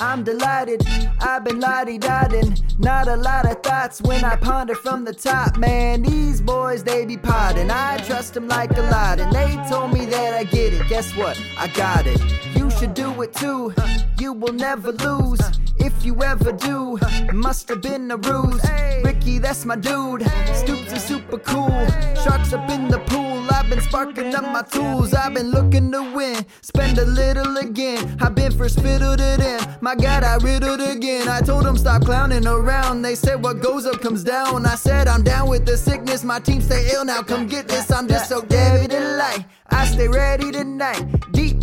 I'm 0.00 0.24
delighted, 0.24 0.86
I've 1.20 1.44
been 1.44 1.60
lottie 1.60 1.98
dotting. 1.98 2.56
Not 2.78 3.06
a 3.08 3.16
lot 3.16 3.44
of 3.44 3.62
thoughts 3.62 4.00
when 4.00 4.24
I 4.24 4.36
ponder 4.36 4.74
from 4.74 5.04
the 5.04 5.12
top. 5.12 5.58
Man, 5.58 6.02
these 6.02 6.40
boys, 6.40 6.82
they 6.82 7.04
be 7.04 7.18
potting. 7.18 7.70
I 7.70 7.98
trust 7.98 8.34
them 8.34 8.48
like 8.48 8.76
a 8.78 8.82
lot, 8.82 9.20
and 9.20 9.30
they 9.32 9.56
told 9.68 9.92
me 9.92 10.06
that 10.06 10.32
I 10.34 10.44
get 10.44 10.72
it. 10.72 10.88
Guess 10.88 11.14
what? 11.16 11.38
I 11.58 11.68
got 11.68 12.06
it. 12.06 12.49
You 12.70 12.76
should 12.76 12.94
do 12.94 13.22
it 13.22 13.34
too. 13.34 13.74
You 14.20 14.32
will 14.32 14.52
never 14.52 14.92
lose. 14.92 15.40
If 15.78 16.04
you 16.04 16.22
ever 16.22 16.52
do, 16.52 17.00
must 17.32 17.68
have 17.68 17.82
been 17.82 18.08
a 18.12 18.16
ruse. 18.16 18.64
Ricky, 19.02 19.40
that's 19.40 19.64
my 19.64 19.74
dude. 19.74 20.22
Stoops 20.54 20.92
is 20.92 21.02
super 21.02 21.38
cool. 21.38 21.84
Sharks 22.22 22.52
up 22.52 22.70
in 22.70 22.86
the 22.86 23.00
pool. 23.06 23.44
I've 23.50 23.68
been 23.68 23.80
sparking 23.80 24.32
up 24.36 24.44
my 24.44 24.62
tools. 24.62 25.12
I've 25.14 25.34
been 25.34 25.50
looking 25.50 25.90
to 25.90 26.14
win. 26.14 26.46
Spend 26.60 26.96
a 26.98 27.04
little 27.06 27.56
again. 27.56 28.16
I've 28.20 28.36
been 28.36 28.52
first 28.52 28.80
fiddle 28.80 29.16
to 29.16 29.36
them. 29.36 29.60
My 29.80 29.96
God, 29.96 30.22
I 30.22 30.36
riddled 30.36 30.80
again. 30.80 31.28
I 31.28 31.40
told 31.40 31.64
them 31.64 31.76
stop 31.76 32.04
clowning 32.04 32.46
around. 32.46 33.02
They 33.02 33.16
said 33.16 33.42
what 33.42 33.60
goes 33.60 33.84
up 33.84 34.00
comes 34.00 34.22
down. 34.22 34.64
I 34.64 34.76
said 34.76 35.08
I'm 35.08 35.24
down 35.24 35.48
with 35.48 35.66
the 35.66 35.76
sickness. 35.76 36.22
My 36.22 36.38
team 36.38 36.60
stay 36.60 36.88
ill 36.92 37.04
now. 37.04 37.22
Come 37.22 37.48
get 37.48 37.66
this. 37.66 37.90
I'm 37.90 38.06
just 38.06 38.28
so 38.28 38.42
David 38.42 38.92
light. 38.92 39.44
I 39.70 39.86
stay 39.86 40.06
ready 40.06 40.52
tonight. 40.52 41.04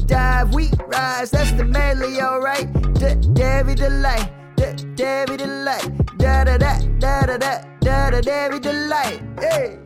Dive, 0.07 0.53
we 0.53 0.69
rise. 0.85 1.31
That's 1.31 1.51
the 1.51 1.65
medley, 1.65 2.21
alright. 2.21 2.71
David 3.33 3.77
Delight. 3.77 4.31
David 4.95 5.39
Delight. 5.39 6.17
Da 6.17 6.45
da 6.45 6.57
da 6.57 6.79
da 6.97 7.25
da 7.25 7.37
da 7.37 8.09
da 8.09 8.21
da 8.21 8.57
Delight. 8.57 9.21
Hey. 9.37 9.79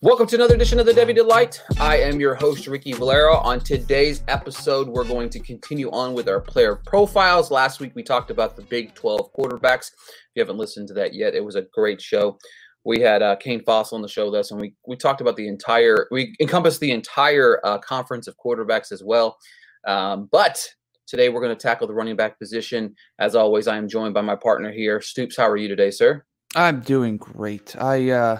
Welcome 0.00 0.28
to 0.28 0.36
another 0.36 0.54
edition 0.54 0.78
of 0.78 0.86
the 0.86 0.92
Devy 0.92 1.12
Delight. 1.14 1.60
I 1.80 1.98
am 1.98 2.20
your 2.20 2.36
host, 2.36 2.68
Ricky 2.68 2.92
Valero. 2.92 3.36
On 3.38 3.58
today's 3.58 4.22
episode, 4.28 4.88
we're 4.88 5.04
going 5.04 5.28
to 5.30 5.40
continue 5.40 5.90
on 5.90 6.14
with 6.14 6.28
our 6.28 6.40
player 6.40 6.76
profiles. 6.76 7.50
Last 7.50 7.80
week, 7.80 7.92
we 7.96 8.04
talked 8.04 8.30
about 8.30 8.54
the 8.54 8.62
Big 8.62 8.94
12 8.94 9.32
quarterbacks. 9.32 9.90
If 9.92 10.36
you 10.36 10.42
haven't 10.42 10.58
listened 10.58 10.86
to 10.88 10.94
that 10.94 11.14
yet, 11.14 11.34
it 11.34 11.44
was 11.44 11.56
a 11.56 11.62
great 11.62 12.00
show. 12.00 12.38
We 12.84 13.00
had 13.00 13.22
uh, 13.22 13.36
Kane 13.36 13.62
Fossil 13.64 13.96
on 13.96 14.02
the 14.02 14.08
show 14.08 14.26
with 14.26 14.34
us, 14.34 14.50
and 14.50 14.60
we, 14.60 14.74
we 14.86 14.96
talked 14.96 15.20
about 15.20 15.36
the 15.36 15.48
entire, 15.48 16.08
we 16.10 16.34
encompassed 16.40 16.80
the 16.80 16.90
entire 16.90 17.60
uh, 17.64 17.78
conference 17.78 18.26
of 18.26 18.36
quarterbacks 18.44 18.90
as 18.90 19.02
well. 19.04 19.38
Um, 19.86 20.28
but 20.32 20.66
today, 21.06 21.28
we're 21.28 21.40
going 21.40 21.56
to 21.56 21.62
tackle 21.62 21.86
the 21.86 21.94
running 21.94 22.16
back 22.16 22.38
position. 22.38 22.94
As 23.18 23.34
always, 23.34 23.68
I 23.68 23.76
am 23.76 23.88
joined 23.88 24.14
by 24.14 24.20
my 24.20 24.36
partner 24.36 24.72
here. 24.72 25.00
Stoops, 25.00 25.36
how 25.36 25.48
are 25.48 25.56
you 25.56 25.68
today, 25.68 25.90
sir? 25.90 26.24
I'm 26.54 26.80
doing 26.80 27.16
great. 27.16 27.76
I, 27.80 28.10
uh, 28.10 28.38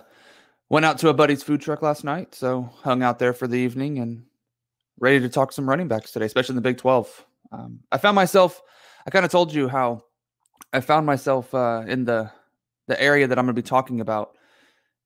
Went 0.73 0.87
out 0.87 0.97
to 1.01 1.11
a 1.11 1.13
buddy's 1.13 1.43
food 1.43 1.61
truck 1.61 1.83
last 1.83 2.03
night, 2.03 2.35
so 2.35 2.71
hung 2.83 3.03
out 3.03 3.19
there 3.19 3.35
for 3.35 3.47
the 3.47 3.59
evening 3.59 3.99
and 3.99 4.25
ready 4.99 5.21
to 5.21 5.29
talk 5.29 5.53
some 5.53 5.69
running 5.69 5.87
backs 5.87 6.13
today, 6.13 6.25
especially 6.25 6.55
in 6.55 6.57
the 6.57 6.63
Big 6.63 6.79
12. 6.79 7.27
Um, 7.53 7.81
I 7.93 7.99
found 7.99 8.15
myself, 8.15 8.63
I 9.07 9.11
kind 9.11 9.27
of 9.27 9.31
told 9.31 9.53
you 9.53 9.69
how 9.69 10.01
I 10.73 10.81
found 10.81 11.05
myself 11.05 11.55
uh, 11.55 11.83
in 11.87 12.07
the 12.07 12.31
the 12.89 13.01
area 13.01 13.27
that 13.27 13.39
I'm 13.39 13.45
going 13.45 13.55
to 13.55 13.63
be 13.63 13.67
talking 13.67 14.01
about. 14.01 14.37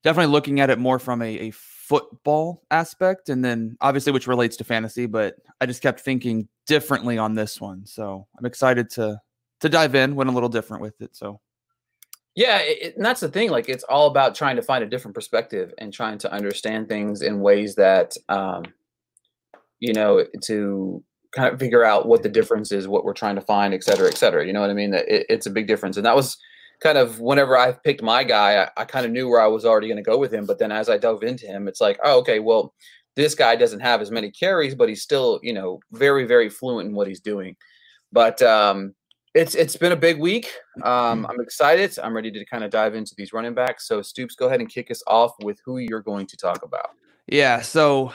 Definitely 0.02 0.32
looking 0.32 0.60
at 0.60 0.70
it 0.70 0.78
more 0.78 0.98
from 0.98 1.22
a, 1.22 1.48
a 1.48 1.50
football 1.50 2.62
aspect, 2.70 3.28
and 3.28 3.44
then 3.44 3.76
obviously 3.80 4.12
which 4.12 4.26
relates 4.26 4.56
to 4.58 4.64
fantasy. 4.64 5.06
But 5.06 5.36
I 5.60 5.66
just 5.66 5.82
kept 5.82 6.00
thinking 6.00 6.48
differently 6.66 7.18
on 7.18 7.34
this 7.34 7.60
one, 7.60 7.86
so 7.86 8.26
I'm 8.38 8.46
excited 8.46 8.90
to 8.90 9.20
to 9.60 9.68
dive 9.68 9.94
in. 9.94 10.14
Went 10.14 10.30
a 10.30 10.32
little 10.32 10.48
different 10.48 10.82
with 10.82 11.00
it, 11.00 11.16
so 11.16 11.40
yeah, 12.36 12.58
it, 12.58 12.96
and 12.96 13.04
that's 13.04 13.20
the 13.20 13.28
thing. 13.28 13.50
Like, 13.50 13.68
it's 13.68 13.84
all 13.84 14.08
about 14.08 14.34
trying 14.34 14.56
to 14.56 14.62
find 14.62 14.84
a 14.84 14.86
different 14.86 15.14
perspective 15.14 15.72
and 15.78 15.92
trying 15.92 16.18
to 16.18 16.30
understand 16.30 16.86
things 16.86 17.22
in 17.22 17.40
ways 17.40 17.74
that, 17.76 18.14
um, 18.28 18.64
you 19.80 19.94
know, 19.94 20.22
to 20.42 21.02
kind 21.32 21.52
of 21.52 21.58
figure 21.58 21.82
out 21.82 22.06
what 22.06 22.22
the 22.22 22.28
difference 22.28 22.72
is, 22.72 22.86
what 22.86 23.04
we're 23.04 23.14
trying 23.14 23.36
to 23.36 23.40
find, 23.40 23.72
et 23.72 23.82
cetera, 23.82 24.06
et 24.06 24.18
cetera. 24.18 24.46
You 24.46 24.52
know 24.52 24.60
what 24.60 24.68
I 24.68 24.74
mean? 24.74 24.90
That 24.90 25.08
it, 25.08 25.26
it's 25.30 25.46
a 25.46 25.50
big 25.50 25.66
difference, 25.66 25.96
and 25.96 26.04
that 26.04 26.14
was 26.14 26.36
kind 26.80 26.98
of 26.98 27.20
whenever 27.20 27.56
I 27.56 27.72
picked 27.72 28.02
my 28.02 28.24
guy, 28.24 28.64
I, 28.64 28.82
I 28.82 28.84
kind 28.84 29.06
of 29.06 29.12
knew 29.12 29.28
where 29.28 29.40
I 29.40 29.46
was 29.46 29.64
already 29.64 29.88
going 29.88 29.96
to 29.96 30.02
go 30.02 30.18
with 30.18 30.32
him. 30.32 30.46
But 30.46 30.58
then 30.58 30.72
as 30.72 30.88
I 30.88 30.98
dove 30.98 31.22
into 31.22 31.46
him, 31.46 31.68
it's 31.68 31.80
like, 31.80 31.98
oh, 32.02 32.18
okay, 32.20 32.38
well, 32.38 32.74
this 33.14 33.34
guy 33.34 33.56
doesn't 33.56 33.80
have 33.80 34.02
as 34.02 34.10
many 34.10 34.30
carries, 34.30 34.74
but 34.74 34.88
he's 34.88 35.02
still, 35.02 35.40
you 35.42 35.52
know, 35.52 35.80
very, 35.92 36.24
very 36.24 36.48
fluent 36.48 36.88
in 36.88 36.94
what 36.94 37.08
he's 37.08 37.20
doing. 37.20 37.56
But 38.12 38.40
um, 38.42 38.94
it's 39.34 39.54
it's 39.54 39.76
been 39.76 39.92
a 39.92 39.96
big 39.96 40.18
week. 40.18 40.50
Um. 40.82 41.26
I'm 41.26 41.40
excited. 41.40 41.98
I'm 41.98 42.14
ready 42.14 42.30
to 42.30 42.44
kind 42.46 42.64
of 42.64 42.70
dive 42.70 42.94
into 42.94 43.14
these 43.16 43.32
running 43.32 43.54
backs. 43.54 43.86
So 43.88 44.02
Stoops, 44.02 44.34
go 44.34 44.46
ahead 44.46 44.60
and 44.60 44.68
kick 44.68 44.90
us 44.90 45.02
off 45.06 45.32
with 45.42 45.60
who 45.64 45.78
you're 45.78 46.02
going 46.02 46.26
to 46.26 46.36
talk 46.36 46.62
about. 46.62 46.90
Yeah. 47.26 47.60
So 47.60 48.12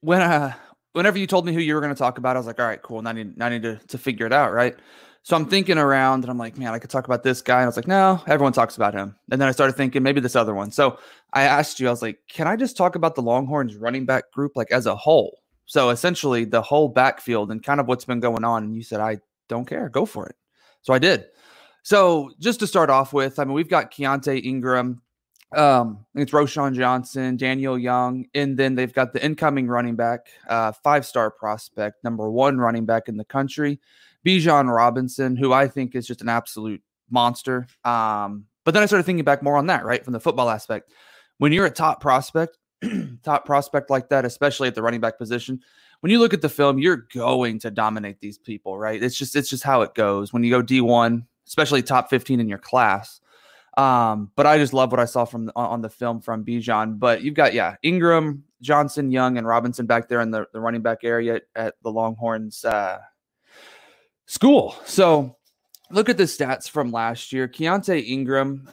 when 0.00 0.22
uh 0.22 0.54
whenever 0.92 1.18
you 1.18 1.26
told 1.26 1.46
me 1.46 1.52
who 1.52 1.60
you 1.60 1.74
were 1.74 1.80
going 1.80 1.94
to 1.94 1.98
talk 1.98 2.18
about, 2.18 2.36
I 2.36 2.38
was 2.38 2.46
like, 2.46 2.60
all 2.60 2.66
right, 2.66 2.80
cool. 2.82 3.02
Now 3.02 3.10
I 3.10 3.12
need, 3.14 3.36
now 3.36 3.46
I 3.46 3.48
need 3.48 3.62
to, 3.62 3.76
to 3.88 3.98
figure 3.98 4.26
it 4.26 4.32
out, 4.32 4.52
right? 4.52 4.76
So 5.24 5.36
I'm 5.36 5.46
thinking 5.46 5.78
around 5.78 6.24
and 6.24 6.30
I'm 6.30 6.38
like, 6.38 6.58
man, 6.58 6.74
I 6.74 6.80
could 6.80 6.90
talk 6.90 7.06
about 7.06 7.22
this 7.22 7.42
guy. 7.42 7.58
And 7.58 7.64
I 7.64 7.66
was 7.66 7.76
like, 7.76 7.86
no, 7.86 8.20
everyone 8.26 8.52
talks 8.52 8.76
about 8.76 8.92
him. 8.92 9.14
And 9.30 9.40
then 9.40 9.48
I 9.48 9.52
started 9.52 9.74
thinking 9.74 10.02
maybe 10.02 10.20
this 10.20 10.34
other 10.34 10.54
one. 10.54 10.72
So 10.72 10.98
I 11.32 11.42
asked 11.42 11.78
you, 11.78 11.86
I 11.86 11.90
was 11.90 12.02
like, 12.02 12.18
can 12.28 12.48
I 12.48 12.56
just 12.56 12.76
talk 12.76 12.96
about 12.96 13.14
the 13.14 13.22
Longhorns 13.22 13.76
running 13.76 14.04
back 14.04 14.32
group 14.32 14.52
like 14.56 14.72
as 14.72 14.86
a 14.86 14.96
whole? 14.96 15.38
So 15.66 15.90
essentially 15.90 16.44
the 16.44 16.60
whole 16.60 16.88
backfield 16.88 17.52
and 17.52 17.62
kind 17.62 17.78
of 17.78 17.86
what's 17.86 18.04
been 18.04 18.18
going 18.18 18.44
on. 18.44 18.64
And 18.64 18.74
you 18.74 18.82
said, 18.82 19.00
I 19.00 19.18
don't 19.48 19.64
care. 19.64 19.88
Go 19.88 20.06
for 20.06 20.26
it. 20.26 20.34
So 20.82 20.92
I 20.92 20.98
did. 20.98 21.26
So 21.84 22.30
just 22.40 22.58
to 22.60 22.66
start 22.66 22.90
off 22.90 23.12
with, 23.12 23.38
I 23.38 23.44
mean, 23.44 23.54
we've 23.54 23.68
got 23.68 23.92
Keaontay 23.92 24.44
Ingram. 24.44 25.02
Um, 25.54 26.06
it's 26.14 26.32
Roschon 26.32 26.74
Johnson, 26.74 27.36
Daniel 27.36 27.78
Young, 27.78 28.24
and 28.34 28.56
then 28.56 28.74
they've 28.74 28.92
got 28.92 29.12
the 29.12 29.22
incoming 29.22 29.68
running 29.68 29.96
back, 29.96 30.28
uh, 30.48 30.72
five 30.72 31.04
star 31.04 31.30
prospect, 31.30 32.02
number 32.02 32.30
one 32.30 32.56
running 32.56 32.86
back 32.86 33.08
in 33.08 33.18
the 33.18 33.24
country, 33.24 33.78
Bijan 34.26 34.74
Robinson, 34.74 35.36
who 35.36 35.52
I 35.52 35.68
think 35.68 35.94
is 35.94 36.06
just 36.06 36.22
an 36.22 36.28
absolute 36.28 36.82
monster. 37.10 37.66
Um, 37.84 38.46
but 38.64 38.74
then 38.74 38.82
I 38.82 38.86
started 38.86 39.04
thinking 39.04 39.24
back 39.24 39.42
more 39.42 39.56
on 39.56 39.66
that, 39.66 39.84
right, 39.84 40.04
from 40.04 40.12
the 40.12 40.20
football 40.20 40.48
aspect. 40.48 40.92
When 41.38 41.52
you're 41.52 41.66
a 41.66 41.70
top 41.70 42.00
prospect, 42.00 42.58
top 43.22 43.44
prospect 43.44 43.90
like 43.90 44.08
that, 44.10 44.24
especially 44.24 44.68
at 44.68 44.74
the 44.74 44.82
running 44.82 45.00
back 45.00 45.18
position, 45.18 45.60
when 46.00 46.10
you 46.10 46.18
look 46.18 46.34
at 46.34 46.42
the 46.42 46.48
film, 46.48 46.78
you're 46.78 47.06
going 47.14 47.58
to 47.60 47.70
dominate 47.70 48.20
these 48.20 48.38
people, 48.38 48.78
right? 48.78 49.02
It's 49.02 49.16
just 49.16 49.36
it's 49.36 49.48
just 49.48 49.62
how 49.62 49.82
it 49.82 49.94
goes 49.94 50.32
when 50.32 50.42
you 50.42 50.50
go 50.50 50.62
D1, 50.62 51.24
especially 51.46 51.82
top 51.82 52.10
15 52.10 52.40
in 52.40 52.48
your 52.48 52.58
class. 52.58 53.20
Um, 53.76 54.30
but 54.36 54.46
I 54.46 54.58
just 54.58 54.74
love 54.74 54.90
what 54.90 55.00
I 55.00 55.06
saw 55.06 55.24
from 55.24 55.50
on 55.56 55.80
the 55.80 55.88
film 55.88 56.20
from 56.20 56.44
Bijan. 56.44 56.98
But 56.98 57.22
you've 57.22 57.34
got 57.34 57.54
yeah, 57.54 57.76
Ingram, 57.82 58.44
Johnson, 58.60 59.10
Young, 59.10 59.38
and 59.38 59.46
Robinson 59.46 59.86
back 59.86 60.08
there 60.08 60.20
in 60.20 60.30
the, 60.30 60.46
the 60.52 60.60
running 60.60 60.82
back 60.82 60.98
area 61.04 61.40
at, 61.54 61.74
the 61.82 61.90
Longhorns 61.90 62.64
uh, 62.64 62.98
school. 64.26 64.76
So 64.84 65.36
look 65.90 66.08
at 66.08 66.16
the 66.16 66.24
stats 66.24 66.68
from 66.68 66.90
last 66.90 67.32
year. 67.32 67.48
Keaontay 67.48 68.06
Ingram 68.06 68.68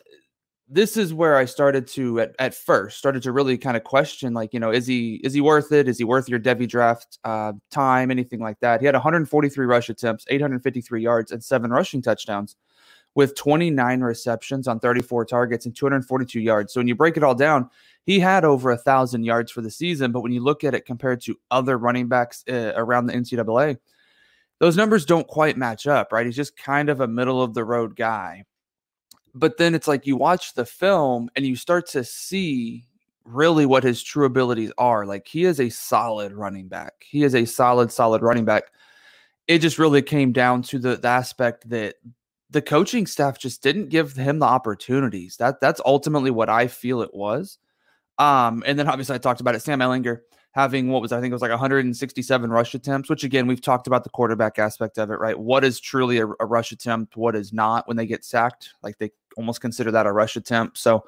this 0.71 0.97
is 0.97 1.13
where 1.13 1.35
I 1.35 1.45
started 1.45 1.87
to 1.87 2.19
at, 2.19 2.35
at 2.37 2.53
first 2.53 2.99
started 2.99 3.23
to 3.23 3.31
really 3.31 3.57
kind 3.57 3.75
of 3.75 3.83
question 3.83 4.35
like 4.35 4.53
you 4.53 4.59
know 4.59 4.71
is 4.71 4.85
he 4.85 5.15
is 5.23 5.33
he 5.33 5.41
worth 5.41 5.71
it 5.71 5.87
is 5.87 5.97
he 5.97 6.03
worth 6.03 6.29
your 6.29 6.39
Devy 6.39 6.67
draft 6.67 7.17
uh, 7.23 7.53
time 7.71 8.11
anything 8.11 8.39
like 8.39 8.59
that 8.59 8.79
he 8.79 8.85
had 8.85 8.93
143 8.93 9.65
rush 9.65 9.89
attempts 9.89 10.25
853 10.29 11.01
yards 11.01 11.31
and 11.31 11.43
seven 11.43 11.71
rushing 11.71 12.01
touchdowns 12.03 12.55
with 13.15 13.35
29 13.35 14.01
receptions 14.01 14.67
on 14.67 14.79
34 14.79 15.25
targets 15.25 15.65
and 15.65 15.75
242 15.75 16.39
yards. 16.39 16.73
So 16.73 16.79
when 16.79 16.87
you 16.87 16.95
break 16.95 17.17
it 17.17 17.23
all 17.23 17.33
down, 17.33 17.69
he 18.05 18.19
had 18.19 18.45
over 18.45 18.69
a 18.69 18.77
thousand 18.77 19.23
yards 19.23 19.51
for 19.51 19.61
the 19.61 19.71
season. 19.71 20.11
But 20.11 20.21
when 20.21 20.31
you 20.31 20.43
look 20.43 20.63
at 20.63 20.75
it 20.75 20.85
compared 20.85 21.21
to 21.23 21.35
other 21.49 21.79
running 21.79 22.07
backs 22.07 22.43
uh, 22.47 22.73
around 22.75 23.07
the 23.07 23.13
NCAA, 23.13 23.77
those 24.59 24.77
numbers 24.77 25.05
don't 25.05 25.27
quite 25.27 25.57
match 25.57 25.87
up, 25.87 26.11
right? 26.11 26.25
He's 26.25 26.35
just 26.35 26.57
kind 26.57 26.89
of 26.89 27.01
a 27.01 27.07
middle 27.07 27.41
of 27.41 27.53
the 27.53 27.63
road 27.63 27.95
guy. 27.95 28.43
But 29.33 29.57
then 29.57 29.73
it's 29.73 29.87
like 29.87 30.05
you 30.05 30.17
watch 30.17 30.53
the 30.53 30.65
film 30.65 31.29
and 31.35 31.45
you 31.45 31.55
start 31.55 31.87
to 31.87 32.03
see 32.03 32.85
really 33.23 33.65
what 33.65 33.83
his 33.83 34.03
true 34.03 34.25
abilities 34.25 34.71
are. 34.77 35.05
Like 35.05 35.27
he 35.27 35.45
is 35.45 35.59
a 35.59 35.69
solid 35.69 36.33
running 36.33 36.67
back. 36.67 37.05
He 37.05 37.23
is 37.23 37.35
a 37.35 37.45
solid, 37.45 37.91
solid 37.91 38.21
running 38.21 38.45
back. 38.45 38.63
It 39.47 39.59
just 39.59 39.79
really 39.79 40.01
came 40.01 40.31
down 40.31 40.61
to 40.63 40.79
the, 40.79 40.97
the 40.97 41.07
aspect 41.07 41.69
that 41.69 41.95
the 42.49 42.61
coaching 42.61 43.05
staff 43.05 43.37
just 43.37 43.61
didn't 43.61 43.89
give 43.89 44.13
him 44.13 44.39
the 44.39 44.45
opportunities. 44.45 45.37
That 45.37 45.61
that's 45.61 45.81
ultimately 45.85 46.31
what 46.31 46.49
I 46.49 46.67
feel 46.67 47.01
it 47.01 47.13
was. 47.13 47.59
Um, 48.17 48.63
and 48.65 48.77
then 48.77 48.87
obviously 48.87 49.15
I 49.15 49.19
talked 49.19 49.41
about 49.41 49.55
it. 49.55 49.61
Sam 49.61 49.79
Ehlinger 49.79 50.19
having 50.51 50.89
what 50.89 51.01
was 51.01 51.11
I 51.11 51.21
think 51.21 51.31
it 51.31 51.35
was 51.35 51.41
like 51.41 51.51
167 51.51 52.49
rush 52.49 52.73
attempts, 52.73 53.09
which 53.09 53.23
again 53.23 53.47
we've 53.47 53.61
talked 53.61 53.87
about 53.87 54.03
the 54.03 54.09
quarterback 54.09 54.57
aspect 54.59 54.97
of 54.97 55.11
it, 55.11 55.19
right? 55.19 55.37
What 55.37 55.63
is 55.63 55.79
truly 55.79 56.19
a, 56.19 56.27
a, 56.39 56.45
rush 56.45 56.71
attempt? 56.71 57.15
What 57.15 57.35
is 57.35 57.53
not 57.53 57.87
when 57.87 57.97
they 57.97 58.05
get 58.05 58.25
sacked? 58.25 58.73
Like 58.81 58.97
they 58.97 59.11
almost 59.37 59.61
consider 59.61 59.91
that 59.91 60.07
a 60.07 60.11
rush 60.11 60.35
attempt. 60.35 60.77
So 60.77 60.97
a 60.97 61.01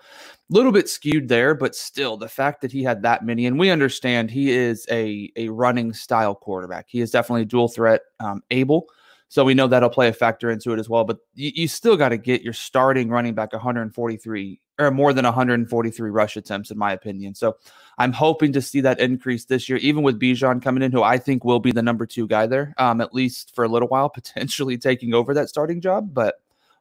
little 0.49 0.71
bit 0.71 0.87
skewed 0.87 1.27
there, 1.27 1.55
but 1.55 1.75
still 1.75 2.17
the 2.17 2.29
fact 2.29 2.61
that 2.61 2.71
he 2.71 2.83
had 2.83 3.01
that 3.01 3.25
many, 3.25 3.47
and 3.47 3.59
we 3.59 3.69
understand 3.71 4.29
he 4.29 4.51
is 4.51 4.85
a 4.91 5.31
a 5.35 5.49
running 5.49 5.93
style 5.93 6.35
quarterback. 6.35 6.85
He 6.87 7.01
is 7.01 7.11
definitely 7.11 7.45
dual 7.45 7.67
threat 7.67 8.01
um, 8.19 8.43
able. 8.51 8.87
So 9.31 9.45
we 9.45 9.53
know 9.53 9.65
that'll 9.65 9.89
play 9.89 10.09
a 10.09 10.13
factor 10.13 10.51
into 10.51 10.73
it 10.73 10.79
as 10.79 10.89
well. 10.89 11.05
But 11.05 11.19
you, 11.35 11.53
you 11.55 11.67
still 11.69 11.95
got 11.95 12.09
to 12.09 12.17
get 12.17 12.41
your 12.41 12.51
starting 12.51 13.07
running 13.07 13.33
back 13.33 13.53
143 13.53 14.59
or 14.77 14.91
more 14.91 15.13
than 15.13 15.23
143 15.23 16.09
rush 16.09 16.35
attempts, 16.35 16.69
in 16.69 16.77
my 16.77 16.91
opinion. 16.91 17.33
So 17.33 17.55
I'm 17.97 18.11
hoping 18.11 18.51
to 18.51 18.61
see 18.61 18.81
that 18.81 18.99
increase 18.99 19.45
this 19.45 19.69
year, 19.69 19.77
even 19.77 20.03
with 20.03 20.19
Bijan 20.19 20.61
coming 20.61 20.83
in, 20.83 20.91
who 20.91 21.01
I 21.01 21.17
think 21.17 21.45
will 21.45 21.61
be 21.61 21.71
the 21.71 21.81
number 21.81 22.05
two 22.05 22.27
guy 22.27 22.45
there, 22.45 22.73
um, 22.77 22.99
at 22.99 23.13
least 23.13 23.55
for 23.55 23.63
a 23.63 23.69
little 23.69 23.87
while, 23.87 24.09
potentially 24.13 24.77
taking 24.77 25.13
over 25.13 25.33
that 25.33 25.47
starting 25.47 25.79
job. 25.79 26.13
But 26.13 26.35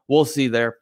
we'll 0.09 0.25
see 0.25 0.49
there. 0.49 0.75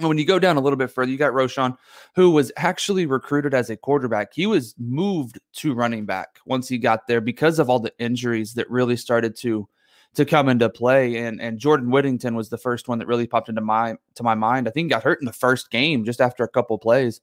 when 0.00 0.18
you 0.18 0.26
go 0.26 0.40
down 0.40 0.56
a 0.56 0.60
little 0.60 0.76
bit 0.76 0.90
further, 0.90 1.12
you 1.12 1.16
got 1.16 1.32
Roschon, 1.32 1.78
who 2.16 2.32
was 2.32 2.50
actually 2.56 3.06
recruited 3.06 3.54
as 3.54 3.70
a 3.70 3.76
quarterback. 3.76 4.34
He 4.34 4.48
was 4.48 4.74
moved 4.78 5.38
to 5.58 5.74
running 5.74 6.06
back 6.06 6.40
once 6.44 6.66
he 6.68 6.76
got 6.76 7.06
there 7.06 7.20
because 7.20 7.60
of 7.60 7.70
all 7.70 7.78
the 7.78 7.94
injuries 8.00 8.54
that 8.54 8.68
really 8.68 8.96
started 8.96 9.36
to 9.42 9.68
to 10.14 10.24
come 10.24 10.48
into 10.48 10.68
play. 10.68 11.16
And 11.16 11.40
and 11.40 11.58
Jordan 11.58 11.90
Whittington 11.90 12.34
was 12.34 12.48
the 12.48 12.58
first 12.58 12.88
one 12.88 12.98
that 12.98 13.06
really 13.06 13.26
popped 13.26 13.48
into 13.48 13.60
my 13.60 13.96
to 14.14 14.22
my 14.22 14.34
mind. 14.34 14.68
I 14.68 14.70
think 14.70 14.86
he 14.86 14.90
got 14.90 15.02
hurt 15.02 15.20
in 15.20 15.26
the 15.26 15.32
first 15.32 15.70
game 15.70 16.04
just 16.04 16.20
after 16.20 16.44
a 16.44 16.48
couple 16.48 16.78
plays. 16.78 17.20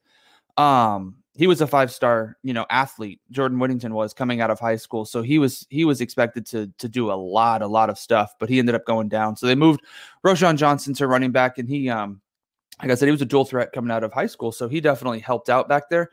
Um, 0.58 1.16
he 1.34 1.48
was 1.48 1.62
a 1.62 1.68
five 1.68 1.92
star, 1.92 2.38
you 2.44 2.54
know, 2.54 2.66
athlete. 2.70 3.22
Jordan 3.32 3.58
Whittington 3.58 3.94
was 3.94 4.14
coming 4.14 4.42
out 4.42 4.52
of 4.52 4.60
high 4.60 4.76
school, 4.76 5.06
so 5.06 5.22
he 5.22 5.40
was 5.40 5.66
he 5.70 5.86
was 5.86 6.02
expected 6.02 6.46
to 6.48 6.68
to 6.78 6.90
do 6.90 7.12
a 7.12 7.14
lot, 7.14 7.62
a 7.62 7.68
lot 7.68 7.90
of 7.90 7.98
stuff, 7.98 8.34
but 8.40 8.50
he 8.50 8.60
ended 8.60 8.76
up 8.76 8.86
going 8.86 9.08
down. 9.08 9.38
So 9.38 9.48
they 9.48 9.56
moved 9.56 9.82
Roschon 10.26 10.58
Johnson 10.58 10.94
to 10.96 11.08
running 11.08 11.32
back, 11.32 11.58
and 11.58 11.70
he, 11.70 11.90
um, 11.90 12.22
like 12.82 12.92
I 12.92 12.96
said, 12.96 13.06
he 13.06 13.12
was 13.12 13.22
a 13.22 13.26
dual 13.26 13.46
threat 13.46 13.72
coming 13.72 13.92
out 13.92 14.04
of 14.04 14.12
high 14.12 14.28
school, 14.28 14.52
so 14.52 14.68
he 14.68 14.82
definitely 14.82 15.20
helped 15.20 15.50
out 15.50 15.70
back 15.70 15.90
there. 15.90 16.10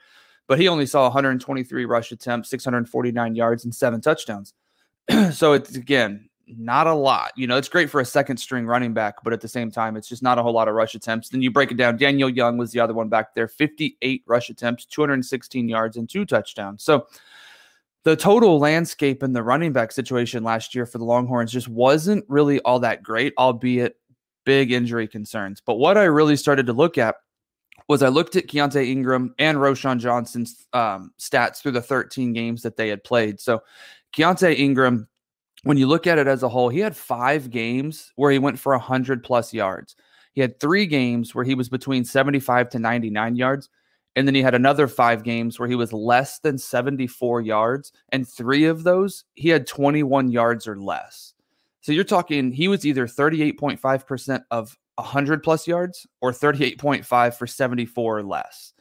But 0.47 0.61
he 0.61 0.69
only 0.69 0.87
saw 0.87 1.03
123 1.03 1.85
rush 1.85 2.13
attempts, 2.13 2.49
649 2.49 3.35
yards, 3.35 3.65
and 3.65 3.75
seven 3.75 4.01
touchdowns. 4.01 4.55
so 5.33 5.53
it's 5.53 5.75
again 5.75 6.28
not 6.57 6.87
a 6.87 6.95
lot. 6.95 7.33
You 7.37 7.47
know, 7.47 7.57
it's 7.57 7.69
great 7.69 7.91
for 7.91 8.01
a 8.01 8.05
second 8.05 8.37
string 8.39 8.67
running 8.67 8.95
back, 8.95 9.17
but 9.25 9.33
at 9.33 9.41
the 9.41 9.49
same 9.49 9.71
time, 9.71 9.97
it's 9.97 10.09
just 10.09 10.23
not 10.23 10.39
a 10.39 10.43
whole 10.43 10.53
lot 10.53 10.69
of 10.69 10.75
rush 10.75 10.95
attempts. 10.95 11.29
Then 11.29 11.43
you 11.43 11.51
break 11.51 11.71
it 11.71 11.77
down. 11.77 11.97
Daniel 11.97 12.29
Young 12.29 12.57
was 12.57 12.73
the 12.73 12.81
other 12.81 12.95
one 12.95 13.09
back 13.09 13.35
there 13.35 13.49
58 13.49 14.23
rush 14.27 14.51
attempts, 14.51 14.85
216 14.87 15.69
yards, 15.69 15.97
and 15.97 16.09
two 16.09 16.25
touchdowns. 16.25 16.83
So 16.83 17.07
the 18.05 18.17
total 18.17 18.59
landscape 18.59 19.23
in 19.23 19.33
the 19.33 19.43
running 19.43 19.73
back 19.73 19.93
situation 19.93 20.43
last 20.43 20.75
year 20.75 20.87
for 20.87 20.99
the 20.99 21.05
Longhorns 21.05 21.53
just 21.53 21.69
wasn't 21.69 22.25
really 22.29 22.61
all 22.61 22.81
that 22.81 23.03
great, 23.03 23.35
albeit 23.37 23.97
big 24.45 24.73
injury 24.73 25.07
concerns. 25.07 25.61
But 25.61 25.75
what 25.75 25.99
I 25.99 26.05
really 26.05 26.37
started 26.37 26.67
to 26.67 26.73
look 26.73 26.97
at 26.97 27.17
was 27.89 28.03
I 28.03 28.09
looked 28.09 28.37
at 28.37 28.47
Keaontay 28.47 28.87
Ingram 28.87 29.35
and 29.39 29.59
Roschon 29.59 29.99
Johnson's 29.99 30.67
um, 30.73 31.13
stats 31.19 31.59
through 31.59 31.73
the 31.73 31.83
13 31.83 32.33
games 32.33 32.63
that 32.63 32.77
they 32.77 32.89
had 32.89 33.05
played. 33.05 33.41
So 33.41 33.63
Keaontay 34.17 34.59
Ingram 34.59 35.09
when 35.69 35.77
you 35.77 35.87
look 35.87 36.07
at 36.07 36.17
it 36.17 36.27
as 36.27 36.43
a 36.43 36.49
whole, 36.49 36.71
he 36.71 36.79
had 36.79 36.97
five 36.97 37.51
games 37.51 38.11
where 38.17 38.31
he 38.31 38.39
went 38.39 38.59
for 38.59 38.73
100 38.73 39.23
plus 39.23 39.53
yards. 39.53 39.97
He 40.33 40.41
had 40.41 40.59
three 40.59 40.87
games 40.87 41.35
where 41.35 41.45
he 41.45 41.55
was 41.55 41.69
between 41.69 42.07
75 42.07 42.71
to 42.71 42.79
99 42.79 43.37
yards. 43.37 43.69
And 44.17 44.27
then 44.27 44.35
he 44.35 44.41
had 44.41 44.55
another 44.55 44.89
five 44.89 45.25
games 45.25 45.59
where 45.59 45.69
he 45.69 45.75
was 45.75 45.93
less 45.93 46.39
than 46.39 46.57
74 46.57 47.43
yards. 47.43 47.93
And 48.09 48.27
three 48.27 48.65
of 48.65 48.83
those, 48.83 49.25
he 49.35 49.51
had 49.51 49.67
21 49.67 50.31
yards 50.31 50.67
or 50.67 50.81
less. 50.81 51.35
So 51.83 51.93
you're 51.93 52.03
talking, 52.03 52.51
he 52.51 52.67
was 52.69 52.87
either 52.87 53.07
38.5% 53.07 54.45
of 54.51 54.75
100 54.95 55.43
plus 55.43 55.69
yards 55.69 56.07
or 56.23 56.33
38.5 56.33 57.35
for 57.35 57.47
74 57.47 58.19
or 58.21 58.23
less. 58.23 58.73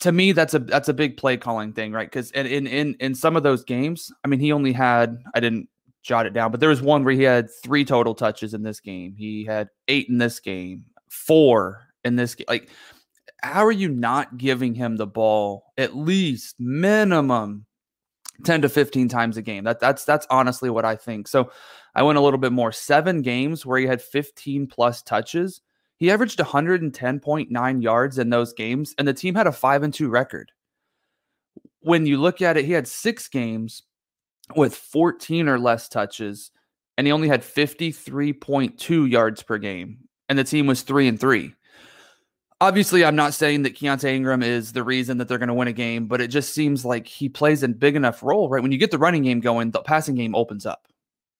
To 0.00 0.12
me, 0.12 0.32
that's 0.32 0.54
a 0.54 0.58
that's 0.58 0.88
a 0.88 0.94
big 0.94 1.16
play 1.16 1.36
calling 1.36 1.72
thing, 1.72 1.92
right? 1.92 2.10
Because 2.10 2.30
in, 2.32 2.46
in 2.46 2.66
in 2.66 2.96
in 3.00 3.14
some 3.14 3.36
of 3.36 3.42
those 3.42 3.64
games, 3.64 4.12
I 4.24 4.28
mean, 4.28 4.40
he 4.40 4.52
only 4.52 4.72
had 4.72 5.22
I 5.34 5.40
didn't 5.40 5.68
jot 6.02 6.26
it 6.26 6.34
down, 6.34 6.50
but 6.50 6.60
there 6.60 6.68
was 6.68 6.82
one 6.82 7.02
where 7.02 7.14
he 7.14 7.22
had 7.22 7.48
three 7.62 7.84
total 7.84 8.14
touches 8.14 8.54
in 8.54 8.62
this 8.62 8.80
game. 8.80 9.14
He 9.16 9.44
had 9.44 9.68
eight 9.88 10.08
in 10.08 10.18
this 10.18 10.38
game, 10.38 10.84
four 11.08 11.80
in 12.04 12.16
this 12.16 12.34
game. 12.34 12.44
Like, 12.48 12.68
how 13.42 13.64
are 13.64 13.72
you 13.72 13.88
not 13.88 14.36
giving 14.36 14.74
him 14.74 14.96
the 14.96 15.06
ball 15.06 15.72
at 15.78 15.96
least 15.96 16.56
minimum 16.58 17.66
10 18.44 18.62
to 18.62 18.68
15 18.68 19.08
times 19.08 19.36
a 19.36 19.42
game? 19.42 19.64
That 19.64 19.80
that's 19.80 20.04
that's 20.04 20.26
honestly 20.30 20.70
what 20.70 20.84
I 20.84 20.96
think. 20.96 21.26
So 21.26 21.50
I 21.94 22.02
went 22.02 22.18
a 22.18 22.20
little 22.20 22.38
bit 22.38 22.52
more. 22.52 22.72
Seven 22.72 23.22
games 23.22 23.64
where 23.64 23.78
he 23.78 23.86
had 23.86 24.02
15 24.02 24.66
plus 24.66 25.02
touches 25.02 25.62
he 26.04 26.10
averaged 26.10 26.38
110.9 26.38 27.82
yards 27.82 28.18
in 28.18 28.28
those 28.28 28.52
games, 28.52 28.94
and 28.98 29.08
the 29.08 29.14
team 29.14 29.34
had 29.34 29.46
a 29.46 29.52
5 29.52 29.82
and 29.84 29.94
2 29.94 30.10
record. 30.10 30.52
When 31.80 32.04
you 32.04 32.18
look 32.18 32.42
at 32.42 32.58
it, 32.58 32.66
he 32.66 32.72
had 32.72 32.86
six 32.86 33.26
games 33.26 33.84
with 34.54 34.74
14 34.74 35.48
or 35.48 35.58
less 35.58 35.88
touches, 35.88 36.50
and 36.98 37.06
he 37.06 37.12
only 37.12 37.28
had 37.28 37.40
53.2 37.40 39.10
yards 39.10 39.42
per 39.42 39.56
game, 39.56 40.00
and 40.28 40.38
the 40.38 40.44
team 40.44 40.66
was 40.66 40.82
3 40.82 41.08
and 41.08 41.18
3. 41.18 41.54
Obviously, 42.60 43.02
I'm 43.02 43.16
not 43.16 43.32
saying 43.32 43.62
that 43.62 43.74
Keaontay 43.74 44.14
Ingram 44.14 44.42
is 44.42 44.74
the 44.74 44.84
reason 44.84 45.16
that 45.16 45.26
they're 45.26 45.38
going 45.38 45.48
to 45.48 45.54
win 45.54 45.68
a 45.68 45.72
game, 45.72 46.06
but 46.06 46.20
it 46.20 46.28
just 46.28 46.52
seems 46.52 46.84
like 46.84 47.06
he 47.06 47.30
plays 47.30 47.62
a 47.62 47.68
big 47.68 47.96
enough 47.96 48.22
role, 48.22 48.50
right? 48.50 48.62
When 48.62 48.72
you 48.72 48.78
get 48.78 48.90
the 48.90 48.98
running 48.98 49.22
game 49.22 49.40
going, 49.40 49.70
the 49.70 49.80
passing 49.80 50.16
game 50.16 50.34
opens 50.34 50.66
up. 50.66 50.86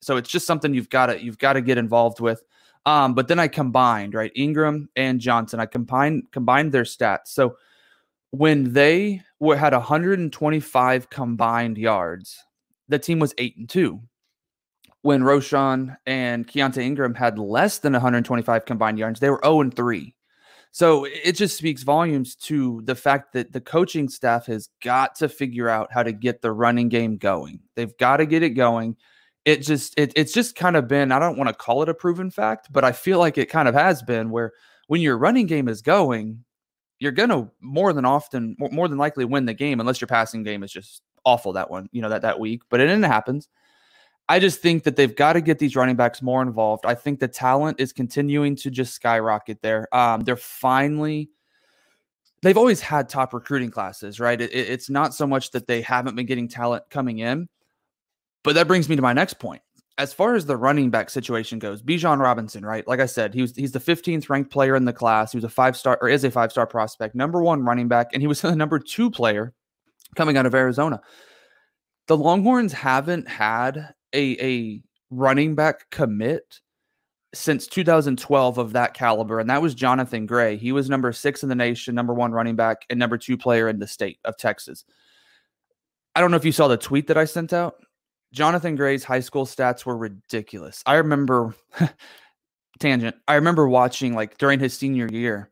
So 0.00 0.16
it's 0.16 0.31
just 0.31 0.46
something 0.46 0.72
you've 0.72 0.88
got 0.88 1.06
to 1.06 1.23
you've 1.23 1.37
got 1.37 1.52
to 1.52 1.61
get 1.61 1.76
involved 1.76 2.18
with. 2.18 2.42
Um, 2.87 3.14
but 3.14 3.29
then 3.29 3.38
I 3.38 3.49
combined 3.49 4.14
right 4.14 4.33
Ingram 4.35 4.88
and 4.97 5.21
Johnson. 5.21 5.61
I 5.61 5.67
combined 5.67 6.31
combined 6.33 6.73
their 6.73 6.83
stats. 6.85 7.29
So 7.29 7.57
when 8.31 8.73
they 8.73 9.23
were 9.41 9.57
had 9.57 9.73
125 9.73 11.11
combined 11.11 11.79
yards, 11.79 12.43
the 12.88 12.99
team 12.99 13.19
was 13.19 13.35
eight 13.38 13.57
and 13.57 13.69
two. 13.69 14.00
When 15.03 15.23
Roschon 15.23 15.97
and 16.07 16.47
Keaontay 16.47 16.83
Ingram 16.83 17.14
had 17.14 17.38
less 17.38 17.79
than 17.79 17.93
125 17.93 18.64
combined 18.64 18.99
yards, 18.99 19.21
they 19.21 19.29
were 19.29 19.41
0 19.45 19.61
and 19.61 19.76
3. 19.76 20.14
So 20.73 21.05
it 21.05 21.33
just 21.33 21.57
speaks 21.57 21.83
volumes 21.83 22.35
to 22.37 22.83
the 22.85 22.95
fact 22.95 23.35
that 23.35 23.53
the 23.53 23.61
coaching 23.61 24.09
staff 24.09 24.47
has 24.47 24.71
got 24.83 25.14
to 25.17 25.29
figure 25.29 25.69
out 25.69 25.93
how 25.93 26.03
to 26.03 26.11
get 26.11 26.43
the 26.43 26.50
running 26.50 26.88
game 26.88 27.17
going. 27.17 27.61
They've 27.76 27.97
got 27.99 28.17
to 28.17 28.26
get 28.26 28.43
it 28.43 28.50
going 28.50 28.97
it 29.45 29.63
just 29.63 29.95
it, 29.99 30.13
it's 30.17 30.33
just 30.33 30.57
kind 30.57 30.77
of 30.77 30.89
been 30.89 31.13
i 31.13 31.19
don't 31.19 31.37
want 31.37 31.49
to 31.49 31.55
call 31.55 31.83
it 31.83 31.89
a 31.89 31.95
proven 31.95 32.31
fact 32.31 32.73
but 32.73 32.85
i 32.85 32.93
feel 32.93 33.19
like 33.19 33.39
it 33.39 33.51
kind 33.51 33.69
of 33.69 33.75
has 33.75 34.03
been 34.03 34.31
where 34.31 34.53
when 34.87 35.01
your 35.01 35.19
running 35.19 35.47
game 35.47 35.69
is 35.69 35.83
going 35.83 36.45
you're 36.99 37.13
gonna 37.13 37.49
more 37.61 37.93
than 37.93 38.05
often 38.05 38.57
more 38.59 38.89
than 38.89 38.99
likely 38.99 39.25
win 39.25 39.45
the 39.45 39.55
game 39.55 39.81
unless 39.81 40.01
your 40.01 40.09
passing 40.09 40.43
game 40.43 40.63
is 40.63 40.73
just 40.73 41.03
awful 41.25 41.53
that 41.53 41.71
one 41.71 41.89
you 41.93 42.01
know 42.03 42.09
that 42.09 42.23
that 42.23 42.39
week 42.39 42.63
but 42.69 42.81
it, 42.81 42.91
it 42.91 43.05
happens. 43.05 43.49
I 44.27 44.39
just 44.39 44.63
think 44.63 44.85
that 44.85 44.97
they've 44.97 45.15
got 45.15 45.35
to 45.35 45.43
get 45.43 45.59
these 45.59 45.77
running 45.77 45.97
backs 45.97 46.23
more 46.23 46.41
involved. 46.41 46.87
I 46.87 46.95
think 46.95 47.21
the 47.21 47.29
talent 47.29 47.79
is 47.79 47.93
continuing 47.93 48.57
to 48.57 48.71
just 48.71 48.95
skyrocket 48.95 49.61
there. 49.61 49.95
Um, 49.95 50.23
they're 50.23 50.37
finally 50.37 51.29
they've 52.41 52.57
always 52.57 52.81
had 52.81 53.09
top 53.09 53.35
recruiting 53.35 53.71
classes 53.71 54.21
right? 54.21 54.41
It, 54.41 54.51
it's 54.55 54.89
not 54.89 55.13
so 55.13 55.27
much 55.27 55.51
that 55.51 55.67
they 55.67 55.83
haven't 55.83 56.15
been 56.15 56.27
getting 56.27 56.49
talent 56.49 56.85
coming 56.89 57.19
in 57.19 57.49
but 58.45 58.55
that 58.55 58.69
brings 58.69 58.89
me 58.89 58.95
to 58.95 59.03
my 59.03 59.13
next 59.13 59.35
point. 59.41 59.63
As 59.97 60.13
far 60.13 60.35
as 60.35 60.47
the 60.47 60.57
running 60.57 60.91
back 60.91 61.09
situation 61.09 61.59
goes, 61.59 61.81
Bijan 61.81 62.19
Robinson, 62.19 62.65
right? 62.65 62.87
Like 62.87 63.01
I 63.01 63.07
said, 63.07 63.33
he 63.33 63.43
was 63.43 63.55
he's 63.55 63.73
the 63.73 63.81
15th 63.81 64.29
ranked 64.29 64.51
player 64.51 64.77
in 64.77 64.85
the 64.85 64.93
class. 64.93 65.33
He 65.33 65.37
was 65.37 65.45
a 65.45 65.49
five 65.49 65.77
star 65.77 65.99
or 66.01 66.09
is 66.09 66.25
a 66.25 66.31
five 66.31 66.53
star 66.53 66.67
prospect, 66.67 67.15
number 67.15 67.43
one 67.43 67.65
running 67.65 67.89
back, 67.89 68.09
and 68.13 68.21
he 68.21 68.27
was 68.27 68.41
the 68.43 68.55
number 68.55 68.79
two 68.79 69.11
player 69.11 69.53
coming 70.15 70.37
out 70.37 70.47
of 70.47 70.55
Arizona. 70.55 71.01
The 72.07 72.17
Longhorns 72.17 72.73
haven't 72.73 73.29
had 73.29 73.95
a 74.15 74.37
a 74.41 74.83
running 75.11 75.55
back 75.55 75.91
commit 75.91 76.61
since 77.33 77.67
2012 77.67 78.59
of 78.59 78.73
that 78.73 78.95
caliber, 78.95 79.39
and 79.39 79.51
that 79.51 79.63
was 79.63 79.75
Johnathan 79.75 80.27
Gray. 80.27 80.57
He 80.57 80.73
was 80.73 80.91
number 80.91 81.13
six 81.13 81.43
in 81.43 81.49
the 81.49 81.55
nation, 81.55 81.95
number 81.95 82.15
one 82.15 82.33
running 82.33 82.57
back, 82.57 82.85
and 82.91 82.99
number 82.99 83.19
two 83.19 83.37
player 83.37 83.69
in 83.69 83.79
the 83.79 83.87
state 83.87 84.19
of 84.25 84.37
Texas. 84.37 84.85
I 86.15 86.21
don't 86.21 86.31
know 86.31 86.37
if 86.37 86.45
you 86.45 86.53
saw 86.53 86.69
the 86.69 86.77
tweet 86.77 87.09
that 87.09 87.19
I 87.19 87.25
sent 87.25 87.53
out. 87.53 87.77
Johnathan 88.35 88.76
Gray's 88.76 89.05
high 89.05 89.21
school 89.21 89.47
stats 89.47 89.87
were 89.87 89.97
ridiculous. 89.97 90.83
I 90.87 90.97
remember 90.97 91.55
tangent. 92.79 93.17
I 93.29 93.35
remember 93.37 93.69
watching 93.69 94.14
like 94.14 94.38
during 94.38 94.59
his 94.59 94.76
senior 94.76 95.07
year, 95.07 95.50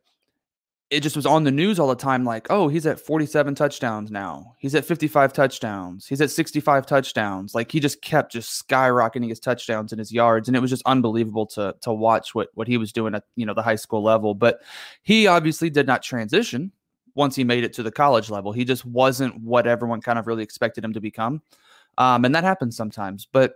it 0.91 1.01
just 1.01 1.17
was 1.17 1.25
on 1.25 1.45
the 1.45 1.51
news 1.51 1.79
all 1.79 1.89
the 1.89 1.95
time 1.95 2.25
like, 2.25 2.49
oh, 2.51 2.69
he's 2.69 2.85
at 2.85 3.01
47 3.01 3.55
touchdowns 3.55 4.11
now. 4.11 4.55
He's 4.59 4.75
at 4.75 4.85
55 4.85 5.33
touchdowns. 5.33 6.07
He's 6.07 6.21
at 6.21 6.31
65 6.31 6.85
touchdowns. 6.85 7.55
Like 7.55 7.71
he 7.71 7.81
just 7.81 8.03
kept 8.03 8.33
just 8.33 8.69
skyrocketing 8.69 9.29
his 9.29 9.41
touchdowns 9.41 9.93
and 9.93 9.99
his 9.99 10.12
yards 10.12 10.49
and 10.49 10.57
it 10.57 10.61
was 10.61 10.71
just 10.71 10.83
unbelievable 10.85 11.47
to 11.47 11.75
to 11.83 11.93
watch 11.93 12.35
what 12.35 12.49
what 12.55 12.69
he 12.69 12.77
was 12.77 12.93
doing 12.93 13.15
at, 13.15 13.25
you 13.37 13.47
know, 13.47 13.55
the 13.55 13.62
high 13.62 13.77
school 13.77 14.03
level, 14.03 14.35
but 14.35 14.61
he 15.03 15.27
obviously 15.27 15.71
did 15.71 15.87
not 15.87 16.03
transition 16.03 16.73
once 17.15 17.37
he 17.37 17.45
made 17.45 17.65
it 17.65 17.73
to 17.75 17.83
the 17.83 17.93
college 17.93 18.29
level. 18.29 18.53
He 18.53 18.65
just 18.65 18.85
wasn't 18.85 19.41
what 19.41 19.67
everyone 19.67 20.01
kind 20.01 20.19
of 20.19 20.27
really 20.27 20.43
expected 20.43 20.85
him 20.85 20.93
to 20.95 21.01
become. 21.01 21.43
Um, 21.99 22.25
and 22.25 22.35
that 22.35 22.45
happens 22.45 22.77
sometimes, 22.77 23.27
but 23.31 23.55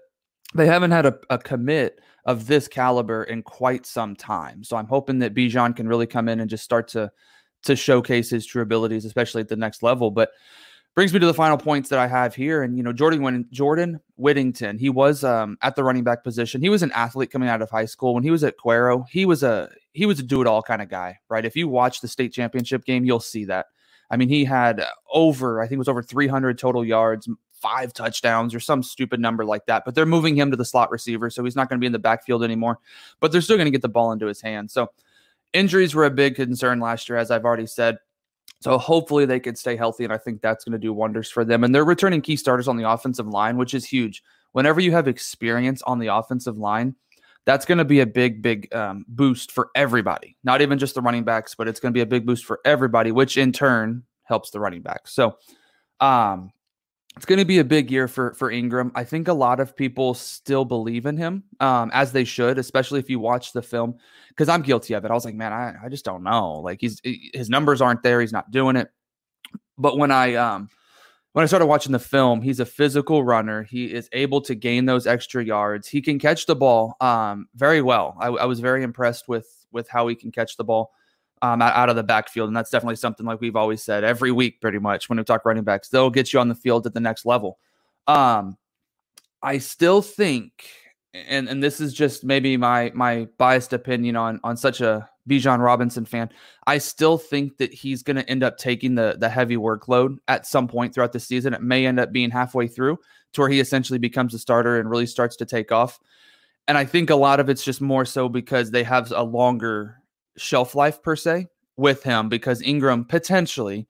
they 0.54 0.66
haven't 0.66 0.90
had 0.90 1.06
a, 1.06 1.18
a 1.30 1.38
commit 1.38 2.00
of 2.24 2.46
this 2.46 2.68
caliber 2.68 3.24
in 3.24 3.42
quite 3.42 3.86
some 3.86 4.16
time. 4.16 4.64
So 4.64 4.76
I'm 4.76 4.86
hoping 4.86 5.20
that 5.20 5.34
Bijan 5.34 5.76
can 5.76 5.88
really 5.88 6.06
come 6.06 6.28
in 6.28 6.40
and 6.40 6.50
just 6.50 6.64
start 6.64 6.88
to 6.88 7.10
to 7.62 7.74
showcase 7.74 8.30
his 8.30 8.46
true 8.46 8.62
abilities, 8.62 9.04
especially 9.04 9.40
at 9.40 9.48
the 9.48 9.56
next 9.56 9.82
level. 9.82 10.10
But 10.10 10.30
brings 10.94 11.12
me 11.12 11.18
to 11.18 11.26
the 11.26 11.34
final 11.34 11.58
points 11.58 11.90
that 11.90 11.98
I 11.98 12.06
have 12.06 12.34
here. 12.34 12.62
And 12.62 12.76
you 12.76 12.82
know, 12.82 12.92
Jordan 12.92 13.22
when 13.22 13.46
Jordan 13.50 14.00
Whittington, 14.16 14.78
he 14.78 14.88
was 14.88 15.22
um, 15.24 15.58
at 15.62 15.76
the 15.76 15.84
running 15.84 16.04
back 16.04 16.24
position. 16.24 16.62
He 16.62 16.68
was 16.68 16.82
an 16.82 16.90
athlete 16.92 17.30
coming 17.30 17.48
out 17.48 17.62
of 17.62 17.70
high 17.70 17.84
school. 17.84 18.14
When 18.14 18.22
he 18.22 18.30
was 18.30 18.42
at 18.42 18.56
Cuero, 18.58 19.06
he 19.08 19.26
was 19.26 19.42
a 19.42 19.70
he 19.92 20.06
was 20.06 20.18
a 20.18 20.22
do 20.22 20.40
it 20.40 20.46
all 20.46 20.62
kind 20.62 20.82
of 20.82 20.88
guy, 20.88 21.18
right? 21.28 21.44
If 21.44 21.54
you 21.54 21.68
watch 21.68 22.00
the 22.00 22.08
state 22.08 22.32
championship 22.32 22.84
game, 22.84 23.04
you'll 23.04 23.20
see 23.20 23.44
that. 23.44 23.66
I 24.10 24.16
mean, 24.16 24.28
he 24.28 24.44
had 24.44 24.84
over, 25.12 25.60
I 25.60 25.64
think 25.64 25.76
it 25.76 25.78
was 25.78 25.88
over 25.88 26.02
300 26.02 26.58
total 26.58 26.84
yards, 26.84 27.28
five 27.66 27.92
touchdowns 27.92 28.54
or 28.54 28.60
some 28.60 28.82
stupid 28.82 29.18
number 29.18 29.44
like 29.44 29.66
that. 29.66 29.82
But 29.84 29.94
they're 29.94 30.06
moving 30.06 30.36
him 30.36 30.50
to 30.50 30.56
the 30.56 30.64
slot 30.64 30.90
receiver, 30.90 31.30
so 31.30 31.42
he's 31.42 31.56
not 31.56 31.68
going 31.68 31.78
to 31.78 31.80
be 31.80 31.86
in 31.86 31.92
the 31.92 31.98
backfield 31.98 32.44
anymore. 32.44 32.78
But 33.20 33.32
they're 33.32 33.40
still 33.40 33.56
going 33.56 33.66
to 33.66 33.72
get 33.72 33.82
the 33.82 33.88
ball 33.88 34.12
into 34.12 34.26
his 34.26 34.40
hands. 34.40 34.72
So 34.72 34.90
injuries 35.52 35.94
were 35.94 36.04
a 36.04 36.10
big 36.10 36.36
concern 36.36 36.78
last 36.78 37.08
year, 37.08 37.18
as 37.18 37.30
I've 37.30 37.44
already 37.44 37.66
said. 37.66 37.98
So 38.60 38.78
hopefully 38.78 39.26
they 39.26 39.40
can 39.40 39.56
stay 39.56 39.76
healthy, 39.76 40.04
and 40.04 40.12
I 40.12 40.18
think 40.18 40.40
that's 40.40 40.64
going 40.64 40.72
to 40.72 40.78
do 40.78 40.92
wonders 40.92 41.30
for 41.30 41.44
them. 41.44 41.64
And 41.64 41.74
they're 41.74 41.84
returning 41.84 42.22
key 42.22 42.36
starters 42.36 42.68
on 42.68 42.76
the 42.76 42.88
offensive 42.88 43.26
line, 43.26 43.56
which 43.56 43.74
is 43.74 43.84
huge. 43.84 44.22
Whenever 44.52 44.80
you 44.80 44.92
have 44.92 45.08
experience 45.08 45.82
on 45.82 45.98
the 45.98 46.06
offensive 46.06 46.56
line, 46.56 46.94
that's 47.44 47.66
going 47.66 47.78
to 47.78 47.84
be 47.84 48.00
a 48.00 48.06
big, 48.06 48.42
big 48.42 48.72
um, 48.74 49.04
boost 49.08 49.52
for 49.52 49.70
everybody. 49.74 50.36
Not 50.42 50.62
even 50.62 50.78
just 50.78 50.94
the 50.94 51.02
running 51.02 51.24
backs, 51.24 51.54
but 51.54 51.68
it's 51.68 51.80
going 51.80 51.92
to 51.92 51.96
be 51.96 52.00
a 52.02 52.06
big 52.06 52.26
boost 52.26 52.44
for 52.44 52.60
everybody, 52.64 53.12
which 53.12 53.36
in 53.36 53.52
turn 53.52 54.04
helps 54.24 54.50
the 54.50 54.60
running 54.60 54.82
backs. 54.82 55.12
So, 55.12 55.36
um, 56.00 56.50
it's 57.16 57.24
going 57.24 57.38
to 57.38 57.46
be 57.46 57.58
a 57.58 57.64
big 57.64 57.90
year 57.90 58.08
for 58.08 58.34
for 58.34 58.50
Ingram. 58.50 58.92
I 58.94 59.02
think 59.02 59.28
a 59.28 59.32
lot 59.32 59.58
of 59.58 59.74
people 59.74 60.12
still 60.12 60.64
believe 60.64 61.06
in 61.06 61.16
him, 61.16 61.44
um, 61.60 61.90
as 61.94 62.12
they 62.12 62.24
should, 62.24 62.58
especially 62.58 63.00
if 63.00 63.08
you 63.08 63.18
watch 63.18 63.52
the 63.52 63.62
film. 63.62 63.96
Because 64.28 64.50
I'm 64.50 64.60
guilty 64.60 64.92
of 64.92 65.04
it. 65.04 65.10
I 65.10 65.14
was 65.14 65.24
like, 65.24 65.34
man, 65.34 65.52
I, 65.52 65.74
I 65.82 65.88
just 65.88 66.04
don't 66.04 66.22
know. 66.22 66.60
Like 66.60 66.78
he's 66.80 67.00
his 67.02 67.48
numbers 67.48 67.80
aren't 67.80 68.02
there. 68.02 68.20
He's 68.20 68.32
not 68.32 68.50
doing 68.50 68.76
it. 68.76 68.90
But 69.78 69.96
when 69.96 70.10
I 70.10 70.34
um 70.34 70.68
when 71.32 71.42
I 71.42 71.46
started 71.46 71.66
watching 71.66 71.92
the 71.92 71.98
film, 71.98 72.42
he's 72.42 72.60
a 72.60 72.66
physical 72.66 73.24
runner. 73.24 73.62
He 73.62 73.86
is 73.86 74.10
able 74.12 74.42
to 74.42 74.54
gain 74.54 74.84
those 74.84 75.06
extra 75.06 75.42
yards. 75.42 75.88
He 75.88 76.02
can 76.02 76.18
catch 76.18 76.44
the 76.44 76.56
ball 76.56 76.96
um 77.00 77.48
very 77.54 77.80
well. 77.80 78.14
I, 78.20 78.26
I 78.26 78.44
was 78.44 78.60
very 78.60 78.82
impressed 78.82 79.26
with 79.26 79.48
with 79.72 79.88
how 79.88 80.06
he 80.08 80.14
can 80.14 80.32
catch 80.32 80.58
the 80.58 80.64
ball 80.64 80.92
um, 81.42 81.60
out 81.62 81.88
of 81.88 81.96
the 81.96 82.02
backfield. 82.02 82.48
And 82.48 82.56
that's 82.56 82.70
definitely 82.70 82.96
something 82.96 83.26
like 83.26 83.40
we've 83.40 83.56
always 83.56 83.82
said 83.82 84.04
every 84.04 84.32
week, 84.32 84.60
pretty 84.60 84.78
much 84.78 85.08
when 85.08 85.18
we 85.18 85.24
talk 85.24 85.44
running 85.44 85.64
backs, 85.64 85.88
they'll 85.88 86.10
get 86.10 86.32
you 86.32 86.40
on 86.40 86.48
the 86.48 86.54
field 86.54 86.86
at 86.86 86.94
the 86.94 87.00
next 87.00 87.26
level. 87.26 87.58
Um, 88.06 88.56
I 89.42 89.58
still 89.58 90.02
think, 90.02 90.52
and 91.14 91.48
and 91.48 91.62
this 91.62 91.80
is 91.80 91.92
just 91.92 92.24
maybe 92.24 92.56
my 92.56 92.90
my 92.94 93.28
biased 93.38 93.72
opinion 93.72 94.16
on 94.16 94.40
on 94.42 94.56
such 94.56 94.80
a 94.80 95.08
Bijan 95.28 95.60
Robinson 95.60 96.04
fan. 96.04 96.30
I 96.66 96.78
still 96.78 97.18
think 97.18 97.58
that 97.58 97.72
he's 97.72 98.02
going 98.02 98.16
to 98.16 98.28
end 98.28 98.42
up 98.42 98.58
taking 98.58 98.94
the 98.94 99.16
the 99.18 99.28
heavy 99.28 99.56
workload 99.56 100.16
at 100.28 100.46
some 100.46 100.68
point 100.68 100.94
throughout 100.94 101.12
the 101.12 101.20
season. 101.20 101.52
It 101.52 101.62
may 101.62 101.86
end 101.86 102.00
up 102.00 102.12
being 102.12 102.30
halfway 102.30 102.66
through 102.66 102.98
to 103.32 103.40
where 103.40 103.50
he 103.50 103.60
essentially 103.60 103.98
becomes 103.98 104.34
a 104.34 104.38
starter 104.38 104.78
and 104.78 104.88
really 104.88 105.06
starts 105.06 105.36
to 105.36 105.44
take 105.44 105.72
off. 105.72 105.98
And 106.68 106.76
I 106.76 106.84
think 106.84 107.10
a 107.10 107.16
lot 107.16 107.38
of 107.38 107.48
it's 107.48 107.64
just 107.64 107.80
more 107.80 108.04
so 108.04 108.28
because 108.28 108.70
they 108.70 108.82
have 108.82 109.12
a 109.12 109.22
longer 109.22 110.00
shelf 110.36 110.74
life 110.74 111.02
per 111.02 111.16
se 111.16 111.48
with 111.76 112.02
him 112.02 112.28
because 112.28 112.62
Ingram 112.62 113.04
potentially 113.04 113.86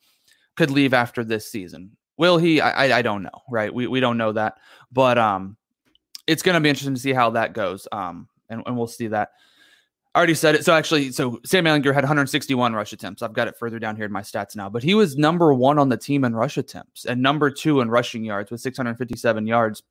could 0.56 0.70
leave 0.70 0.94
after 0.94 1.24
this 1.24 1.46
season. 1.46 1.96
Will 2.16 2.38
he? 2.38 2.60
I 2.60 2.98
I 2.98 3.02
don't 3.02 3.22
know. 3.22 3.42
Right? 3.50 3.72
We 3.72 3.86
we 3.86 4.00
don't 4.00 4.16
know 4.16 4.32
that, 4.32 4.56
but 4.90 5.18
um, 5.18 5.56
it's 6.26 6.42
to 6.42 6.60
be 6.60 6.68
interesting 6.68 6.94
to 6.94 7.00
see 7.00 7.12
how 7.12 7.30
that 7.30 7.52
goes. 7.52 7.86
Um, 7.92 8.28
and, 8.48 8.62
and 8.66 8.76
we'll 8.76 8.86
see 8.86 9.08
that. 9.08 9.30
I 10.14 10.18
already 10.18 10.34
said 10.34 10.54
it. 10.54 10.64
So 10.64 10.72
actually, 10.72 11.12
so 11.12 11.40
Sam 11.44 11.66
Ehlinger 11.66 11.92
had 11.92 12.02
161 12.02 12.72
rush 12.72 12.92
attempts. 12.94 13.20
I've 13.20 13.34
got 13.34 13.48
it 13.48 13.58
further 13.58 13.78
down 13.78 13.96
here 13.96 14.06
in 14.06 14.12
my 14.12 14.22
stats 14.22 14.56
now, 14.56 14.70
but 14.70 14.82
he 14.82 14.94
was 14.94 15.16
number 15.16 15.52
one 15.52 15.78
on 15.78 15.90
the 15.90 15.96
team 15.98 16.24
in 16.24 16.34
rush 16.34 16.56
attempts 16.56 17.04
and 17.04 17.20
number 17.20 17.50
two 17.50 17.82
in 17.82 17.90
rushing 17.90 18.24
yards 18.24 18.50
with 18.50 18.62
657 18.62 19.46
yards. 19.46 19.82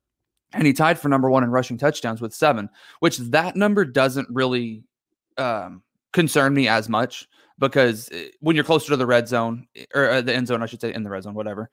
And 0.52 0.66
he 0.66 0.72
tied 0.72 0.98
for 0.98 1.08
number 1.08 1.30
one 1.30 1.44
in 1.44 1.50
rushing 1.50 1.78
touchdowns 1.78 2.20
with 2.20 2.34
seven, 2.34 2.68
which 2.98 3.18
that 3.18 3.54
number 3.54 3.84
doesn't 3.84 4.28
really 4.30 4.82
um, 5.38 5.82
concern 6.16 6.54
me 6.54 6.66
as 6.66 6.88
much 6.88 7.28
because 7.58 8.08
eh, 8.10 8.28
when 8.40 8.56
you're 8.56 8.64
closer 8.64 8.88
to 8.88 8.96
the 8.96 9.06
red 9.06 9.28
zone 9.28 9.68
eh, 9.76 9.84
or 9.94 10.10
uh, 10.10 10.20
the 10.22 10.34
end 10.34 10.48
zone, 10.48 10.62
I 10.62 10.66
should 10.66 10.80
say 10.80 10.92
in 10.92 11.02
the 11.02 11.10
red 11.10 11.22
zone, 11.22 11.34
whatever, 11.34 11.70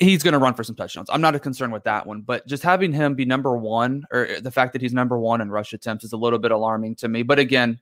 he's 0.00 0.24
going 0.24 0.32
to 0.32 0.38
run 0.38 0.52
for 0.54 0.64
some 0.64 0.74
touchdowns. 0.74 1.08
I'm 1.08 1.20
not 1.20 1.36
a 1.36 1.38
concern 1.38 1.70
with 1.70 1.84
that 1.84 2.06
one, 2.06 2.22
but 2.22 2.44
just 2.46 2.64
having 2.64 2.92
him 2.92 3.14
be 3.14 3.24
number 3.24 3.56
one 3.56 4.04
or 4.12 4.26
eh, 4.26 4.40
the 4.40 4.50
fact 4.50 4.72
that 4.72 4.82
he's 4.82 4.92
number 4.92 5.16
one 5.16 5.40
in 5.40 5.48
rush 5.48 5.72
attempts 5.72 6.04
is 6.04 6.12
a 6.12 6.16
little 6.16 6.40
bit 6.40 6.50
alarming 6.50 6.96
to 6.96 7.08
me. 7.08 7.22
But 7.22 7.38
again, 7.38 7.78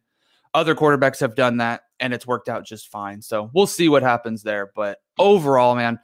other 0.53 0.75
quarterbacks 0.75 1.19
have 1.21 1.35
done 1.35 1.57
that 1.57 1.81
and 1.99 2.13
it's 2.13 2.27
worked 2.27 2.51
out 2.51 2.67
just 2.67 2.89
fine. 2.89 3.23
So 3.23 3.51
we'll 3.55 3.67
see 3.67 3.89
what 3.89 4.03
happens 4.03 4.43
there. 4.43 4.71
But 4.77 4.99
overall, 5.19 5.75
man, 5.75 5.99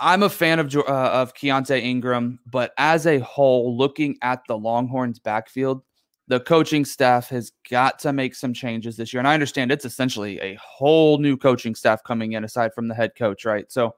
I'm 0.00 0.24
a 0.24 0.28
fan 0.28 0.58
of 0.58 0.74
uh, 0.74 0.82
of 0.82 1.34
Keaontay 1.34 1.82
Ingram, 1.82 2.40
but 2.50 2.72
as 2.76 3.06
a 3.06 3.20
whole, 3.20 3.76
looking 3.76 4.16
at 4.22 4.40
the 4.48 4.56
Longhorns 4.56 5.18
backfield, 5.18 5.82
the 6.30 6.38
coaching 6.38 6.84
staff 6.84 7.28
has 7.28 7.50
got 7.68 7.98
to 7.98 8.12
make 8.12 8.36
some 8.36 8.54
changes 8.54 8.96
this 8.96 9.12
year. 9.12 9.18
And 9.18 9.26
I 9.26 9.34
understand 9.34 9.72
it's 9.72 9.84
essentially 9.84 10.38
a 10.40 10.56
whole 10.62 11.18
new 11.18 11.36
coaching 11.36 11.74
staff 11.74 12.04
coming 12.04 12.32
in 12.34 12.44
aside 12.44 12.72
from 12.72 12.86
the 12.86 12.94
head 12.94 13.16
coach, 13.16 13.44
right? 13.44 13.70
So 13.70 13.96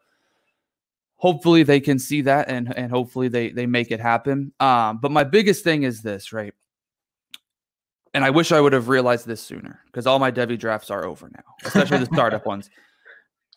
hopefully 1.17 1.63
they 1.63 1.79
can 1.79 1.99
see 1.99 2.23
that 2.23 2.49
and 2.49 2.75
and 2.75 2.91
hopefully 2.91 3.29
they 3.29 3.51
they 3.51 3.67
make 3.67 3.91
it 3.91 4.01
happen. 4.01 4.55
Um, 4.61 4.97
but 4.97 5.11
my 5.11 5.25
biggest 5.25 5.63
thing 5.63 5.83
is 5.83 6.01
this, 6.01 6.33
right? 6.33 6.55
And 8.15 8.25
I 8.25 8.31
wish 8.31 8.51
I 8.51 8.63
would 8.63 8.73
have 8.73 8.89
realized 8.89 9.27
this 9.27 9.43
sooner 9.43 9.83
because 9.85 10.07
all 10.07 10.19
my 10.19 10.33
Devy 10.33 10.59
drafts 10.59 10.91
are 10.91 11.05
over 11.05 11.29
now, 11.29 11.45
especially 11.67 11.99
the 11.99 12.15
startup 12.15 12.47
ones. 12.47 12.71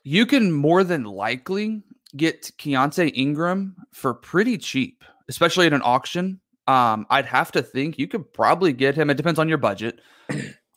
You 0.04 0.26
can 0.26 0.52
more 0.52 0.84
than 0.84 1.06
likely 1.06 1.82
get 2.18 2.52
Keaontay 2.58 3.14
Ingram 3.16 3.78
for 3.94 4.14
pretty 4.14 4.58
cheap, 4.58 5.06
especially 5.30 5.66
at 5.66 5.72
an 5.74 5.82
auction 5.82 6.42
um, 6.68 7.06
I'd 7.10 7.26
have 7.26 7.52
to 7.54 7.62
think 7.62 8.00
you 8.00 8.08
could 8.08 8.32
probably 8.34 8.74
get 8.74 8.96
him. 8.96 9.10
It 9.10 9.18
depends 9.18 9.40
on 9.40 9.50
your 9.50 9.58
budget. 9.58 10.00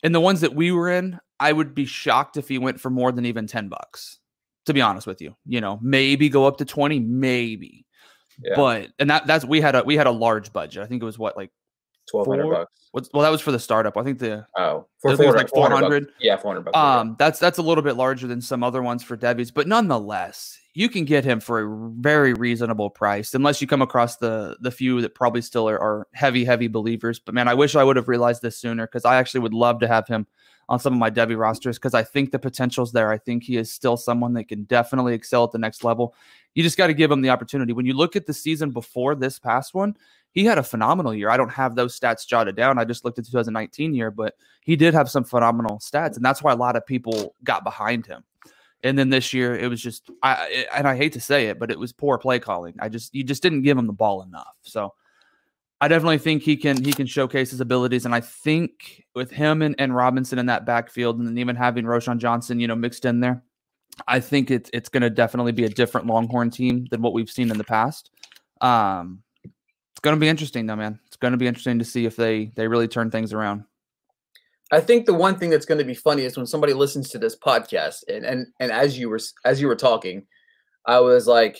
In 0.03 0.11
the 0.11 0.21
ones 0.21 0.41
that 0.41 0.55
we 0.55 0.71
were 0.71 0.89
in, 0.89 1.19
I 1.39 1.51
would 1.51 1.73
be 1.73 1.85
shocked 1.85 2.37
if 2.37 2.47
he 2.47 2.57
went 2.57 2.79
for 2.79 2.89
more 2.89 3.11
than 3.11 3.25
even 3.25 3.47
10 3.47 3.69
bucks, 3.69 4.19
to 4.65 4.73
be 4.73 4.81
honest 4.81 5.07
with 5.07 5.21
you. 5.21 5.35
You 5.45 5.61
know, 5.61 5.79
maybe 5.81 6.29
go 6.29 6.45
up 6.45 6.57
to 6.57 6.65
20, 6.65 6.99
maybe. 6.99 7.85
Yeah. 8.41 8.53
But 8.55 8.89
and 8.99 9.09
that 9.09 9.27
that's 9.27 9.43
we 9.43 9.59
had 9.59 9.75
a 9.75 9.83
we 9.83 9.97
had 9.97 10.07
a 10.07 10.11
large 10.11 10.53
budget. 10.53 10.81
I 10.81 10.85
think 10.85 11.01
it 11.01 11.05
was 11.05 11.19
what 11.19 11.35
like 11.35 11.51
twelve 12.09 12.27
hundred 12.27 12.49
bucks. 12.49 12.71
Well, 13.13 13.23
that 13.23 13.29
was 13.29 13.41
for 13.41 13.51
the 13.51 13.59
startup. 13.59 13.97
I 13.97 14.03
think 14.03 14.19
the 14.19 14.45
oh 14.57 14.87
for 14.99 15.15
four, 15.15 15.33
like 15.33 15.49
four 15.49 15.69
hundred. 15.69 16.07
Yeah, 16.19 16.37
four 16.37 16.51
hundred 16.51 16.65
bucks. 16.65 16.77
Um, 16.77 17.15
that's 17.19 17.39
that's 17.39 17.57
a 17.57 17.61
little 17.61 17.83
bit 17.83 17.95
larger 17.95 18.27
than 18.27 18.41
some 18.41 18.63
other 18.63 18.81
ones 18.81 19.03
for 19.03 19.15
Devy's, 19.15 19.51
but 19.51 19.67
nonetheless, 19.67 20.59
you 20.73 20.89
can 20.89 21.05
get 21.05 21.23
him 21.23 21.39
for 21.39 21.61
a 21.61 21.91
very 21.99 22.33
reasonable 22.33 22.89
price, 22.89 23.33
unless 23.33 23.61
you 23.61 23.67
come 23.67 23.81
across 23.81 24.17
the 24.17 24.57
the 24.61 24.71
few 24.71 25.01
that 25.01 25.13
probably 25.13 25.41
still 25.41 25.69
are, 25.69 25.79
are 25.79 26.07
heavy, 26.13 26.43
heavy 26.43 26.67
believers. 26.67 27.19
But 27.19 27.35
man, 27.35 27.47
I 27.47 27.53
wish 27.53 27.75
I 27.75 27.83
would 27.83 27.95
have 27.95 28.07
realized 28.07 28.41
this 28.41 28.57
sooner 28.57 28.87
because 28.87 29.05
I 29.05 29.17
actually 29.17 29.41
would 29.41 29.53
love 29.53 29.79
to 29.81 29.87
have 29.87 30.07
him 30.07 30.25
on 30.69 30.79
some 30.79 30.93
of 30.93 30.99
my 30.99 31.09
Debbie 31.09 31.35
rosters 31.35 31.77
because 31.77 31.95
I 31.95 32.03
think 32.03 32.31
the 32.31 32.39
potential's 32.39 32.91
there. 32.91 33.11
I 33.11 33.17
think 33.17 33.43
he 33.43 33.57
is 33.57 33.71
still 33.71 33.97
someone 33.97 34.33
that 34.33 34.47
can 34.47 34.63
definitely 34.63 35.15
excel 35.15 35.43
at 35.43 35.51
the 35.51 35.57
next 35.57 35.83
level. 35.83 36.13
You 36.53 36.63
just 36.63 36.77
got 36.77 36.87
to 36.87 36.93
give 36.93 37.11
him 37.11 37.21
the 37.21 37.29
opportunity. 37.29 37.73
When 37.73 37.87
you 37.87 37.93
look 37.93 38.15
at 38.15 38.27
the 38.27 38.33
season 38.33 38.69
before 38.69 39.15
this 39.15 39.39
past 39.39 39.73
one, 39.73 39.97
he 40.31 40.45
had 40.45 40.57
a 40.57 40.63
phenomenal 40.63 41.13
year. 41.13 41.29
I 41.29 41.37
don't 41.37 41.51
have 41.51 41.75
those 41.75 41.99
stats 41.99 42.27
jotted 42.27 42.55
down. 42.55 42.77
I 42.77 42.85
just 42.85 43.03
looked 43.03 43.19
at 43.19 43.25
2019 43.25 43.93
year, 43.93 44.11
but 44.11 44.35
he 44.61 44.75
did 44.75 44.93
have 44.93 45.09
some 45.09 45.23
phenomenal 45.23 45.79
stats, 45.79 46.15
and 46.15 46.25
that's 46.25 46.43
why 46.43 46.51
a 46.51 46.57
lot 46.57 46.75
of 46.75 46.85
people 46.85 47.35
got 47.43 47.63
behind 47.63 48.05
him. 48.05 48.23
And 48.83 48.97
then 48.97 49.09
this 49.09 49.33
year, 49.33 49.55
it 49.55 49.69
was 49.69 49.81
just, 49.81 50.09
I 50.23 50.65
and 50.73 50.87
I 50.87 50.95
hate 50.95 51.13
to 51.13 51.19
say 51.19 51.47
it, 51.47 51.59
but 51.59 51.71
it 51.71 51.77
was 51.79 51.91
poor 51.91 52.17
play 52.17 52.39
calling. 52.39 52.75
I 52.79 52.87
just, 52.87 53.13
you 53.13 53.23
just 53.23 53.43
didn't 53.43 53.63
give 53.63 53.77
him 53.77 53.87
the 53.87 53.93
ball 53.93 54.21
enough. 54.21 54.55
So 54.61 54.93
I 55.81 55.87
definitely 55.87 56.17
think 56.17 56.43
he 56.43 56.57
can 56.57 56.83
he 56.83 56.91
can 56.91 57.07
showcase 57.07 57.51
his 57.51 57.61
abilities, 57.61 58.05
and 58.05 58.13
I 58.13 58.19
think 58.19 59.05
with 59.15 59.31
him 59.31 59.61
and, 59.61 59.75
and 59.79 59.95
Robinson 59.95 60.37
in 60.37 60.47
that 60.47 60.65
backfield, 60.65 61.17
and 61.17 61.27
then 61.27 61.37
even 61.37 61.55
having 61.55 61.85
Roschon 61.85 62.17
Johnson, 62.17 62.59
you 62.59 62.67
know, 62.67 62.75
mixed 62.75 63.05
in 63.05 63.21
there, 63.21 63.43
I 64.07 64.19
think 64.19 64.51
it's 64.51 64.69
it's 64.73 64.89
going 64.89 65.03
to 65.03 65.09
definitely 65.09 65.53
be 65.53 65.63
a 65.63 65.69
different 65.69 66.07
Longhorn 66.07 66.51
team 66.51 66.85
than 66.91 67.01
what 67.01 67.13
we've 67.13 67.29
seen 67.29 67.49
in 67.49 67.57
the 67.57 67.63
past. 67.63 68.11
Um, 68.59 69.23
it's 69.93 70.01
going 70.01 70.15
to 70.15 70.19
be 70.19 70.29
interesting, 70.29 70.65
though, 70.65 70.75
man. 70.75 70.99
It's 71.07 71.17
going 71.17 71.31
to 71.31 71.37
be 71.37 71.47
interesting 71.47 71.79
to 71.79 71.85
see 71.85 72.05
if 72.05 72.15
they 72.15 72.51
they 72.55 72.67
really 72.67 72.87
turn 72.87 73.11
things 73.11 73.33
around. 73.33 73.63
I 74.71 74.79
think 74.79 75.05
the 75.05 75.13
one 75.13 75.37
thing 75.37 75.49
that's 75.49 75.65
going 75.65 75.79
to 75.79 75.85
be 75.85 75.95
funny 75.95 76.23
is 76.23 76.37
when 76.37 76.45
somebody 76.45 76.73
listens 76.73 77.09
to 77.09 77.19
this 77.19 77.35
podcast, 77.35 78.03
and 78.07 78.25
and 78.25 78.47
and 78.59 78.71
as 78.71 78.97
you 78.97 79.09
were 79.09 79.19
as 79.45 79.59
you 79.59 79.67
were 79.67 79.75
talking, 79.75 80.25
I 80.85 80.99
was 80.99 81.27
like, 81.27 81.59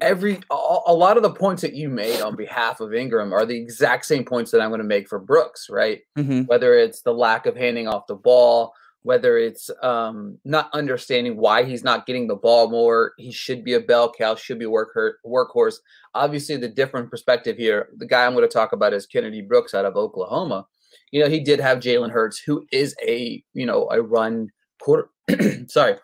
every 0.00 0.40
a, 0.50 0.78
a 0.86 0.94
lot 0.94 1.16
of 1.16 1.22
the 1.22 1.32
points 1.32 1.62
that 1.62 1.74
you 1.74 1.88
made 1.88 2.20
on 2.20 2.36
behalf 2.36 2.80
of 2.80 2.94
Ingram 2.94 3.32
are 3.32 3.44
the 3.44 3.56
exact 3.56 4.06
same 4.06 4.24
points 4.24 4.50
that 4.50 4.60
I'm 4.60 4.70
going 4.70 4.78
to 4.78 4.84
make 4.84 5.08
for 5.08 5.18
Brooks, 5.18 5.68
right? 5.68 6.00
Mm-hmm. 6.16 6.42
Whether 6.42 6.78
it's 6.78 7.02
the 7.02 7.12
lack 7.12 7.46
of 7.46 7.56
handing 7.56 7.88
off 7.88 8.06
the 8.06 8.14
ball, 8.14 8.74
whether 9.06 9.38
it's 9.38 9.70
um, 9.84 10.36
not 10.44 10.68
understanding 10.72 11.36
why 11.36 11.62
he's 11.62 11.84
not 11.84 12.06
getting 12.06 12.26
the 12.26 12.34
ball 12.34 12.68
more, 12.68 13.12
he 13.18 13.30
should 13.30 13.62
be 13.62 13.74
a 13.74 13.80
bell 13.80 14.12
cow, 14.12 14.34
should 14.34 14.58
be 14.58 14.66
work 14.66 14.98
workhorse. 15.24 15.76
Obviously, 16.12 16.56
the 16.56 16.66
different 16.66 17.08
perspective 17.08 17.56
here, 17.56 17.90
the 17.98 18.06
guy 18.06 18.26
I'm 18.26 18.34
going 18.34 18.42
to 18.42 18.52
talk 18.52 18.72
about 18.72 18.92
is 18.92 19.06
Kennedy 19.06 19.42
Brooks 19.42 19.74
out 19.74 19.84
of 19.84 19.94
Oklahoma. 19.94 20.66
You 21.12 21.22
know, 21.22 21.28
he 21.28 21.38
did 21.38 21.60
have 21.60 21.78
Jalen 21.78 22.10
Hurts, 22.10 22.40
who 22.40 22.66
is 22.72 22.96
a 23.00 23.40
you 23.54 23.64
know 23.64 23.88
a 23.92 24.02
run 24.02 24.50
quarter. 24.80 25.08
sorry, 25.68 25.94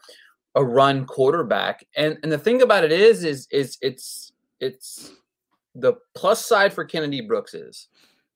a 0.54 0.64
run 0.64 1.04
quarterback. 1.04 1.84
And 1.96 2.18
and 2.22 2.30
the 2.30 2.38
thing 2.38 2.62
about 2.62 2.84
it 2.84 2.92
is 2.92 3.24
is 3.24 3.48
is 3.50 3.78
it's 3.82 4.32
it's 4.60 5.10
the 5.74 5.94
plus 6.14 6.46
side 6.46 6.72
for 6.72 6.84
Kennedy 6.84 7.20
Brooks 7.20 7.52
is, 7.52 7.88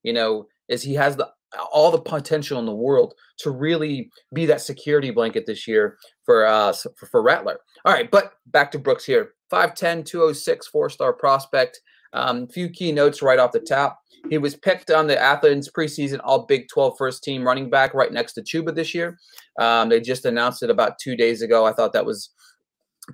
you 0.02 0.12
know, 0.12 0.48
is 0.66 0.82
he 0.82 0.94
has 0.94 1.14
the 1.14 1.30
all 1.72 1.90
the 1.90 2.00
potential 2.00 2.58
in 2.58 2.66
the 2.66 2.74
world 2.74 3.14
to 3.38 3.50
really 3.50 4.10
be 4.32 4.46
that 4.46 4.60
security 4.60 5.10
blanket 5.10 5.46
this 5.46 5.66
year 5.66 5.96
for 6.24 6.46
uh 6.46 6.72
for, 6.72 7.06
for 7.06 7.22
Rattler. 7.22 7.58
All 7.84 7.92
right, 7.92 8.10
but 8.10 8.32
back 8.46 8.70
to 8.72 8.78
Brooks 8.78 9.04
here. 9.04 9.32
5'10, 9.52 10.04
206, 10.04 10.66
four-star 10.66 11.12
prospect. 11.12 11.80
Um, 12.12 12.48
few 12.48 12.68
key 12.68 12.90
notes 12.92 13.22
right 13.22 13.38
off 13.38 13.52
the 13.52 13.60
top. 13.60 14.00
He 14.28 14.38
was 14.38 14.56
picked 14.56 14.90
on 14.90 15.06
the 15.06 15.14
Athlon 15.14 15.64
preseason 15.76 16.20
All 16.24 16.46
Big 16.46 16.66
12 16.72 16.94
first 16.98 17.22
team 17.22 17.46
running 17.46 17.70
back 17.70 17.94
right 17.94 18.12
next 18.12 18.32
to 18.34 18.42
Chuba 18.42 18.74
this 18.74 18.94
year. 18.94 19.18
Um, 19.60 19.88
they 19.88 20.00
just 20.00 20.24
announced 20.24 20.62
it 20.62 20.70
about 20.70 20.98
two 20.98 21.16
days 21.16 21.42
ago. 21.42 21.64
I 21.64 21.72
thought 21.72 21.92
that 21.92 22.06
was 22.06 22.30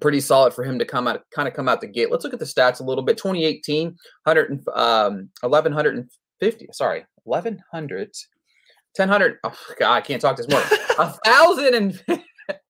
pretty 0.01 0.21
solid 0.21 0.55
for 0.55 0.65
him 0.65 0.79
to 0.79 0.85
come 0.85 1.07
out, 1.07 1.23
kind 1.35 1.49
of 1.49 1.55
come 1.55 1.69
out 1.69 1.81
the 1.81 1.87
gate. 1.87 2.11
Let's 2.11 2.25
look 2.25 2.33
at 2.33 2.39
the 2.39 2.47
stats 2.47 2.81
a 2.81 2.85
little 2.85 3.05
bit. 3.05 3.19
2018, 3.19 3.89
100, 4.25 4.65
um, 4.75 5.29
1150. 6.43 6.69
Sorry, 6.73 7.05
1100. 7.25 8.11
1000. 8.97 9.39
Oh, 9.45 9.57
God, 9.79 9.93
I 9.93 10.01
can't 10.01 10.21
talk 10.21 10.37
this 10.37 10.49
morning. 10.49 10.69
A 10.99 11.13
thousand 11.25 11.75
and 11.75 12.03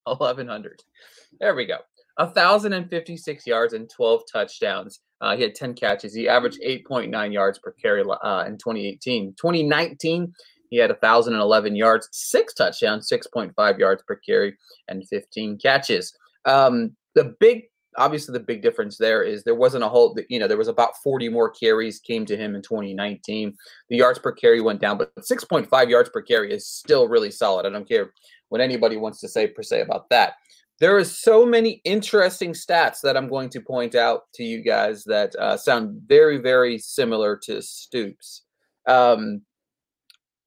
1100. 0.04 0.82
There 1.40 1.54
we 1.54 1.64
go. 1.64 1.78
1,056 2.16 3.46
yards 3.46 3.72
and 3.72 3.88
12 3.88 4.20
touchdowns. 4.30 5.00
Uh, 5.22 5.34
he 5.34 5.42
had 5.42 5.54
10 5.54 5.72
catches. 5.74 6.14
He 6.14 6.28
averaged 6.28 6.60
8.9 6.62 7.32
yards 7.32 7.58
per 7.58 7.72
carry 7.72 8.02
uh, 8.02 8.44
in 8.46 8.58
2018. 8.58 9.34
2019, 9.40 10.32
he 10.68 10.76
had 10.76 10.90
1,011 10.90 11.74
yards, 11.74 12.08
six 12.12 12.52
touchdowns, 12.52 13.10
6.5 13.10 13.78
yards 13.78 14.02
per 14.06 14.16
carry, 14.16 14.54
and 14.88 15.08
15 15.08 15.58
catches. 15.58 16.12
Um, 16.44 16.94
the 17.14 17.34
big, 17.40 17.64
obviously, 17.96 18.32
the 18.32 18.40
big 18.40 18.62
difference 18.62 18.96
there 18.96 19.22
is 19.22 19.44
there 19.44 19.54
wasn't 19.54 19.84
a 19.84 19.88
whole, 19.88 20.16
you 20.28 20.38
know, 20.38 20.48
there 20.48 20.56
was 20.56 20.68
about 20.68 20.96
40 21.02 21.28
more 21.28 21.50
carries 21.50 21.98
came 21.98 22.24
to 22.26 22.36
him 22.36 22.54
in 22.54 22.62
2019. 22.62 23.54
The 23.88 23.96
yards 23.96 24.18
per 24.18 24.32
carry 24.32 24.60
went 24.60 24.80
down, 24.80 24.98
but 24.98 25.14
6.5 25.16 25.88
yards 25.88 26.10
per 26.10 26.22
carry 26.22 26.52
is 26.52 26.66
still 26.66 27.08
really 27.08 27.30
solid. 27.30 27.66
I 27.66 27.70
don't 27.70 27.88
care 27.88 28.12
what 28.48 28.60
anybody 28.60 28.96
wants 28.96 29.20
to 29.20 29.28
say 29.28 29.46
per 29.46 29.62
se 29.62 29.80
about 29.80 30.08
that 30.10 30.34
there 30.82 30.98
is 30.98 31.16
so 31.16 31.46
many 31.46 31.80
interesting 31.84 32.52
stats 32.52 33.02
that 33.02 33.16
I'm 33.16 33.28
going 33.28 33.48
to 33.50 33.60
point 33.60 33.94
out 33.94 34.22
to 34.34 34.42
you 34.42 34.64
guys 34.64 35.04
that 35.04 35.32
uh, 35.36 35.56
sound 35.56 36.02
very, 36.08 36.38
very 36.38 36.76
similar 36.76 37.36
to 37.44 37.62
Stoops. 37.62 38.42
Um, 38.88 39.42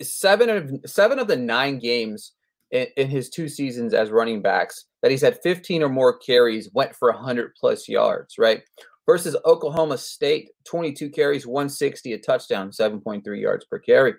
seven 0.02 0.50
of 0.50 0.72
seven 0.86 1.20
of 1.20 1.30
the 1.30 1.38
nine 1.38 1.80
games 1.80 2.34
in, 2.72 2.88
in, 2.98 3.08
his 3.10 3.30
two 3.30 3.48
seasons 3.48 3.94
as 3.94 4.10
running 4.10 4.42
backs 4.42 4.86
that 5.02 5.12
he's 5.12 5.22
had 5.22 5.40
15 5.44 5.84
or 5.84 5.90
more 5.90 6.18
carries 6.18 6.70
went 6.74 6.96
for 6.96 7.12
100 7.12 7.54
plus 7.60 7.88
yards, 7.88 8.36
right? 8.38 8.62
Versus 9.06 9.38
Oklahoma 9.46 9.98
State, 9.98 10.50
22 10.66 11.10
carries, 11.10 11.46
160, 11.46 12.14
a 12.14 12.18
touchdown, 12.18 12.72
7.3 12.72 13.40
yards 13.40 13.66
per 13.66 13.78
carry. 13.78 14.14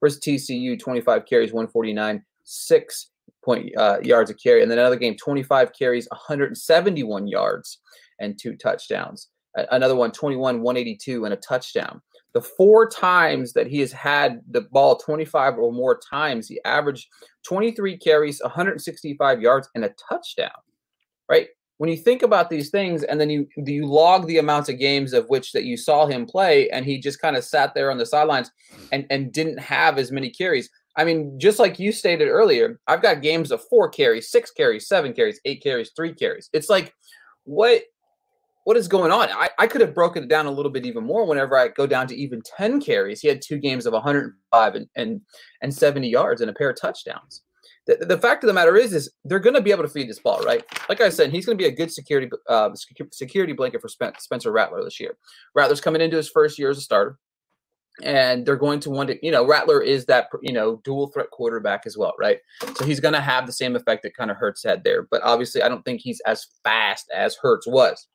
Versus 0.00 0.20
TCU, 0.20 0.78
25 0.78 1.26
carries, 1.26 1.52
149, 1.52 2.22
six 2.44 3.10
point 3.44 3.70
uh, 3.76 3.98
yards 4.02 4.30
a 4.30 4.34
carry. 4.34 4.62
And 4.62 4.70
then 4.70 4.78
another 4.78 4.96
game, 4.96 5.16
25 5.16 5.72
carries, 5.78 6.08
171 6.10 7.28
yards 7.28 7.78
and 8.18 8.38
two 8.38 8.56
touchdowns. 8.56 9.28
Another 9.54 9.96
one, 9.96 10.12
21, 10.12 10.62
182 10.62 11.24
and 11.24 11.34
a 11.34 11.36
touchdown. 11.36 12.00
The 12.32 12.40
four 12.40 12.88
times 12.88 13.52
that 13.54 13.66
he 13.66 13.80
has 13.80 13.92
had 13.92 14.40
the 14.50 14.62
ball 14.62 14.96
25 14.96 15.58
or 15.58 15.72
more 15.72 16.00
times, 16.10 16.48
he 16.48 16.60
averaged 16.64 17.08
23 17.44 17.96
carries, 17.98 18.40
165 18.42 19.40
yards, 19.40 19.68
and 19.74 19.84
a 19.84 19.94
touchdown. 20.08 20.50
Right? 21.28 21.48
When 21.78 21.90
you 21.90 21.96
think 21.96 22.22
about 22.22 22.50
these 22.50 22.70
things, 22.70 23.04
and 23.04 23.20
then 23.20 23.30
you 23.30 23.48
you 23.56 23.86
log 23.86 24.26
the 24.26 24.38
amounts 24.38 24.68
of 24.68 24.78
games 24.78 25.12
of 25.12 25.28
which 25.28 25.52
that 25.52 25.64
you 25.64 25.76
saw 25.76 26.06
him 26.06 26.26
play, 26.26 26.68
and 26.70 26.84
he 26.84 26.98
just 26.98 27.20
kind 27.20 27.36
of 27.36 27.44
sat 27.44 27.74
there 27.74 27.90
on 27.90 27.98
the 27.98 28.06
sidelines 28.06 28.50
and 28.92 29.06
and 29.10 29.32
didn't 29.32 29.58
have 29.58 29.96
as 29.96 30.12
many 30.12 30.30
carries. 30.30 30.68
I 30.96 31.04
mean, 31.04 31.38
just 31.38 31.58
like 31.58 31.78
you 31.78 31.92
stated 31.92 32.28
earlier, 32.28 32.78
I've 32.86 33.00
got 33.00 33.22
games 33.22 33.50
of 33.50 33.62
four 33.70 33.88
carries, 33.88 34.30
six 34.30 34.50
carries, 34.50 34.88
seven 34.88 35.12
carries, 35.14 35.40
eight 35.44 35.62
carries, 35.62 35.92
three 35.96 36.12
carries. 36.12 36.50
It's 36.52 36.68
like, 36.68 36.92
what 37.44 37.82
what 38.64 38.76
is 38.76 38.88
going 38.88 39.10
on? 39.10 39.28
I, 39.30 39.50
I 39.58 39.66
could 39.66 39.80
have 39.80 39.94
broken 39.94 40.24
it 40.24 40.28
down 40.28 40.46
a 40.46 40.50
little 40.50 40.70
bit 40.70 40.86
even 40.86 41.04
more 41.04 41.24
whenever 41.24 41.56
I 41.56 41.68
go 41.68 41.86
down 41.86 42.06
to 42.08 42.16
even 42.16 42.42
10 42.56 42.80
carries. 42.80 43.20
He 43.20 43.28
had 43.28 43.42
two 43.42 43.58
games 43.58 43.86
of 43.86 43.92
105 43.92 44.74
and, 44.74 44.86
and, 44.96 45.20
and 45.62 45.74
70 45.74 46.08
yards 46.08 46.40
and 46.40 46.50
a 46.50 46.54
pair 46.54 46.70
of 46.70 46.80
touchdowns. 46.80 47.42
The, 47.86 47.96
the 47.96 48.18
fact 48.18 48.44
of 48.44 48.48
the 48.48 48.54
matter 48.54 48.76
is, 48.76 48.92
is 48.92 49.10
they're 49.24 49.38
going 49.38 49.56
to 49.56 49.62
be 49.62 49.70
able 49.70 49.82
to 49.82 49.88
feed 49.88 50.08
this 50.08 50.18
ball, 50.18 50.42
right? 50.42 50.62
Like 50.88 51.00
I 51.00 51.08
said, 51.08 51.30
he's 51.30 51.46
going 51.46 51.56
to 51.56 51.62
be 51.62 51.68
a 51.68 51.74
good 51.74 51.90
security 51.90 52.30
uh, 52.48 52.70
security 53.10 53.54
blanket 53.54 53.80
for 53.80 53.88
Spencer 53.88 54.52
Rattler 54.52 54.84
this 54.84 55.00
year. 55.00 55.16
Rattler's 55.54 55.80
coming 55.80 56.02
into 56.02 56.18
his 56.18 56.28
first 56.28 56.58
year 56.58 56.70
as 56.70 56.78
a 56.78 56.82
starter 56.82 57.18
and 58.02 58.46
they're 58.46 58.56
going 58.56 58.80
to 58.80 58.90
want 58.90 59.08
to, 59.08 59.18
you 59.24 59.30
know, 59.30 59.46
Rattler 59.46 59.82
is 59.82 60.06
that, 60.06 60.28
you 60.42 60.52
know, 60.52 60.80
dual 60.84 61.08
threat 61.08 61.30
quarterback 61.30 61.82
as 61.86 61.96
well, 61.96 62.14
right? 62.18 62.38
So 62.76 62.84
he's 62.84 63.00
going 63.00 63.14
to 63.14 63.20
have 63.20 63.46
the 63.46 63.52
same 63.52 63.76
effect 63.76 64.02
that 64.02 64.16
kind 64.16 64.30
of 64.30 64.36
Hurts 64.36 64.64
had 64.64 64.84
there. 64.84 65.06
But 65.10 65.22
obviously, 65.22 65.62
I 65.62 65.68
don't 65.68 65.84
think 65.84 66.00
he's 66.00 66.20
as 66.26 66.46
fast 66.64 67.10
as 67.14 67.36
Hurts 67.36 67.66
was. 67.66 68.06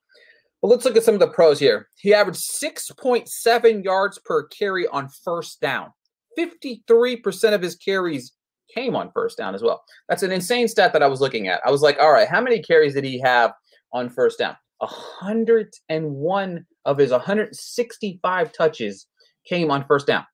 But 0.62 0.68
let's 0.68 0.84
look 0.84 0.96
at 0.96 1.04
some 1.04 1.14
of 1.14 1.20
the 1.20 1.28
pros 1.28 1.58
here. 1.58 1.88
He 1.98 2.14
averaged 2.14 2.40
6.7 2.62 3.84
yards 3.84 4.18
per 4.24 4.46
carry 4.48 4.86
on 4.88 5.08
first 5.08 5.60
down. 5.60 5.92
53% 6.38 7.54
of 7.54 7.62
his 7.62 7.76
carries 7.76 8.32
came 8.74 8.96
on 8.96 9.10
first 9.12 9.38
down 9.38 9.54
as 9.54 9.62
well. 9.62 9.84
That's 10.08 10.22
an 10.22 10.32
insane 10.32 10.68
stat 10.68 10.92
that 10.92 11.02
I 11.02 11.08
was 11.08 11.20
looking 11.20 11.48
at. 11.48 11.60
I 11.64 11.70
was 11.70 11.82
like, 11.82 11.98
all 12.00 12.12
right, 12.12 12.28
how 12.28 12.40
many 12.40 12.62
carries 12.62 12.94
did 12.94 13.04
he 13.04 13.20
have 13.20 13.52
on 13.92 14.10
first 14.10 14.38
down? 14.38 14.56
101 14.78 16.66
of 16.84 16.98
his 16.98 17.10
165 17.10 18.52
touches 18.52 19.06
came 19.46 19.70
on 19.70 19.84
first 19.86 20.06
down. 20.06 20.24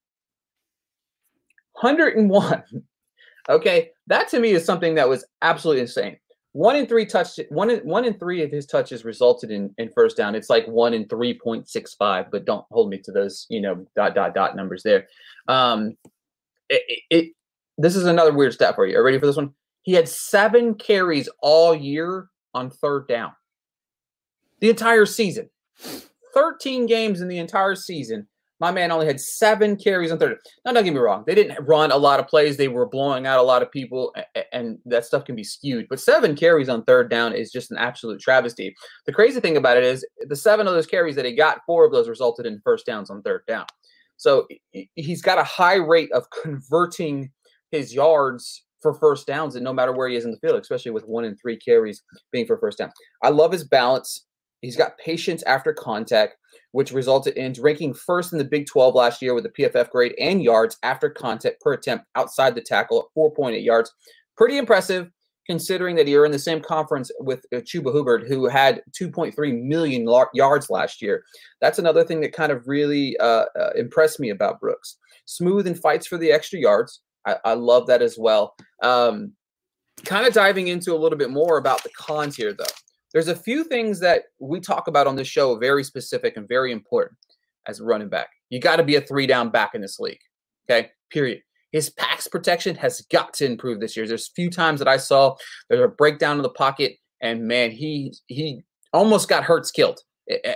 101. 1.81 2.63
Okay, 3.49 3.91
that 4.07 4.29
to 4.29 4.39
me 4.39 4.53
is 4.53 4.65
something 4.65 4.95
that 4.95 5.09
was 5.09 5.25
absolutely 5.43 5.81
insane. 5.81 6.17
One 6.55 6.77
in 6.77 6.87
three 6.87 7.07
touch, 7.07 7.41
one 7.49 7.71
in 7.71 7.79
one 7.81 8.05
in 8.05 8.19
three 8.19 8.43
of 8.43 8.51
his 8.51 8.67
touches 8.67 9.07
resulted 9.07 9.51
in 9.51 9.75
in 9.79 9.91
first 9.91 10.19
down. 10.19 10.35
It's 10.35 10.51
like 10.51 10.67
one 10.67 10.93
in 10.93 11.09
three 11.09 11.33
point 11.33 11.67
six 11.67 11.95
five, 11.95 12.31
but 12.31 12.45
don't 12.45 12.67
hold 12.71 12.91
me 12.91 12.99
to 13.05 13.13
those, 13.13 13.47
you 13.49 13.61
know, 13.61 13.87
dot 13.97 14.15
dot 14.15 14.35
dot 14.35 14.55
numbers 14.55 14.83
there. 14.83 15.09
Um, 15.49 15.97
it, 16.69 16.83
it, 16.89 17.03
it 17.11 17.33
this 17.79 17.97
is 17.97 18.05
another 18.05 18.35
weird 18.35 18.53
stat 18.53 18.75
for 18.75 18.87
you. 18.87 18.95
Are 18.97 18.99
you 18.99 19.05
ready 19.05 19.19
for 19.19 19.27
this 19.27 19.37
one? 19.37 19.55
He 19.81 19.95
had 19.95 20.09
seven 20.09 20.75
carries 20.75 21.29
all 21.41 21.75
year 21.75 22.29
on 22.53 22.69
third 22.71 23.09
down. 23.09 23.33
The 24.61 24.69
entire 24.69 25.07
season, 25.07 25.49
thirteen 26.35 26.85
games 26.85 27.23
in 27.23 27.29
the 27.29 27.39
entire 27.39 27.77
season, 27.77 28.29
my 28.63 28.71
man 28.71 28.93
only 28.93 29.07
had 29.07 29.21
seven 29.21 29.75
carries 29.77 30.13
on 30.13 30.21
third. 30.21 30.39
Now, 30.65 30.73
don't 30.73 30.85
get 30.85 30.95
me 30.95 31.01
wrong; 31.01 31.25
they 31.27 31.35
didn't 31.35 31.63
run 31.67 31.91
a 31.91 31.97
lot 31.97 32.21
of 32.21 32.29
plays. 32.29 32.57
They 32.57 32.69
were 32.69 32.89
blowing 32.89 33.27
out 33.27 33.41
a 33.41 33.43
lot 33.43 33.61
of 33.61 33.73
people, 33.73 34.15
and 34.53 34.79
that 34.87 35.05
stuff 35.05 35.25
can 35.25 35.35
be 35.35 35.43
skewed. 35.43 35.87
But 35.91 35.99
seven 35.99 36.37
carries 36.37 36.69
on 36.69 36.85
third 36.85 37.11
down 37.11 37.35
is 37.35 37.51
just 37.51 37.73
an 37.73 37.77
absolute 37.79 38.21
travesty. 38.21 38.73
The 39.05 39.13
crazy 39.13 39.41
thing 39.41 39.57
about 39.57 39.79
it 39.79 39.85
is 39.85 40.07
the 40.29 40.37
seven 40.37 40.69
of 40.69 40.75
those 40.75 40.87
carries 40.87 41.17
that 41.17 41.25
he 41.25 41.35
got, 41.35 41.59
four 41.67 41.85
of 41.85 41.91
those 41.91 42.09
resulted 42.09 42.47
in 42.47 42.61
first 42.63 42.87
downs 42.87 43.11
on 43.11 43.21
third 43.23 43.43
down. 43.49 43.67
So 44.17 44.47
he's 44.95 45.23
got 45.23 45.39
a 45.39 45.45
high 45.45 45.75
rate 45.75 46.13
of 46.13 46.31
converting 46.43 47.33
his 47.73 47.93
yards 47.93 48.65
for 48.81 48.95
first 48.95 49.27
downs, 49.27 49.57
and 49.57 49.65
no 49.65 49.73
matter 49.73 49.93
where 49.93 50.09
he 50.09 50.15
is 50.15 50.25
in 50.25 50.31
the 50.31 50.39
field, 50.39 50.61
especially 50.61 50.93
with 50.93 51.05
one 51.05 51.25
and 51.25 51.37
three 51.41 51.57
carries 51.57 52.01
being 52.31 52.47
for 52.47 52.59
first 52.59 52.79
down. 52.79 52.93
I 53.25 53.31
love 53.31 53.51
his 53.51 53.65
balance. 53.65 54.25
He's 54.63 54.77
got 54.77 54.97
patience 54.97 55.43
after 55.43 55.75
contact, 55.75 56.37
which 56.71 56.93
resulted 56.93 57.37
in 57.37 57.55
ranking 57.61 57.93
first 57.93 58.33
in 58.33 58.39
the 58.39 58.45
Big 58.45 58.67
12 58.67 58.95
last 58.95 59.21
year 59.21 59.35
with 59.35 59.45
a 59.45 59.51
PFF 59.51 59.91
grade 59.91 60.15
and 60.19 60.43
yards 60.43 60.79
after 60.83 61.11
contact 61.11 61.61
per 61.61 61.75
attempt 61.75 62.07
outside 62.15 62.55
the 62.55 62.63
tackle 62.63 63.01
at 63.01 63.19
4.8 63.19 63.63
yards. 63.63 63.93
Pretty 64.37 64.57
impressive 64.57 65.11
considering 65.47 65.97
that 65.97 66.07
you're 66.07 66.25
in 66.25 66.33
the 66.33 66.39
same 66.39 66.61
conference 66.61 67.11
with 67.19 67.45
uh, 67.53 67.57
Chuba 67.57 67.93
Hubbard, 67.93 68.25
who 68.29 68.49
had 68.49 68.83
2.3 68.93 69.63
million 69.63 70.09
yards 70.33 70.71
last 70.71 71.03
year. 71.03 71.25
That's 71.61 71.81
another 71.81 72.05
thing 72.05 72.21
that 72.21 72.33
kind 72.33 72.53
of 72.53 72.69
really 72.69 73.17
uh, 73.19 73.47
uh, 73.59 73.71
impressed 73.77 74.21
me 74.21 74.31
about 74.31 74.61
Brooks. 74.61 74.97
Smooth 75.27 75.67
and 75.67 75.79
fights 75.79 76.07
for 76.07 76.17
the 76.17 76.31
extra 76.31 76.61
yards. 76.61 77.01
I, 77.27 77.37
I 77.45 77.55
love 77.55 77.87
that 77.89 78.03
as 78.03 78.17
well. 78.19 78.55
Um, 78.83 79.33
kind 80.05 80.27
of 80.27 80.33
diving 80.33 80.69
into 80.69 80.95
a 80.95 80.99
little 80.99 81.19
bit 81.19 81.31
more 81.31 81.59
about 81.59 81.83
the 81.83 81.91
cons 81.91 82.37
here, 82.37 82.53
though. 82.53 82.65
There's 83.13 83.29
a 83.29 83.37
few 83.37 83.65
things 83.65 84.01
that 84.01 84.25
we 84.39 84.61
talk 84.61 84.89
about 84.89 85.07
on 85.07 85.17
this 85.17 85.29
show, 85.29 85.57
very 85.57 85.85
specific 85.85 86.37
and 86.37 86.49
very 86.49 86.73
important 86.73 87.19
as 87.67 87.81
a 87.81 87.85
running 87.85 88.09
back. 88.09 88.29
You 88.51 88.61
got 88.61 88.77
to 88.77 88.83
be 88.83 88.97
a 88.97 89.01
three 89.01 89.27
down 89.27 89.51
back 89.51 89.75
in 89.75 89.81
this 89.81 89.99
league. 89.99 90.21
Okay, 90.69 90.91
period. 91.11 91.43
His 91.73 91.91
pass 91.91 92.29
protection 92.29 92.77
has 92.77 93.01
got 93.11 93.35
to 93.35 93.47
improve 93.47 93.81
this 93.81 93.97
year. 93.97 94.07
There's 94.07 94.29
a 94.29 94.35
few 94.35 94.51
times 94.51 94.79
that 94.79 94.89
I 94.89 94.99
saw 94.99 95.37
there's 95.69 95.85
a 95.85 95.89
breakdown 95.89 96.37
in 96.37 96.43
the 96.43 96.51
pocket, 96.51 96.97
and 97.21 97.47
man, 97.47 97.71
he 97.71 98.15
he 98.27 98.63
almost 98.93 99.29
got 99.29 99.45
Hurts 99.45 99.71
killed. 99.71 100.01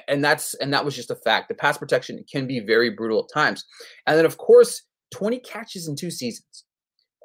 And 0.09 0.25
that's 0.25 0.55
and 0.55 0.73
that 0.73 0.85
was 0.85 0.95
just 0.95 1.11
a 1.11 1.17
fact. 1.17 1.49
The 1.49 1.55
pass 1.55 1.77
protection 1.77 2.25
can 2.31 2.47
be 2.47 2.61
very 2.61 2.91
brutal 2.91 3.21
at 3.25 3.35
times. 3.35 3.65
And 4.07 4.17
then 4.17 4.25
of 4.25 4.39
course, 4.39 4.83
20 5.13 5.41
catches 5.41 5.89
in 5.89 5.97
two 5.97 6.11
seasons. 6.11 6.65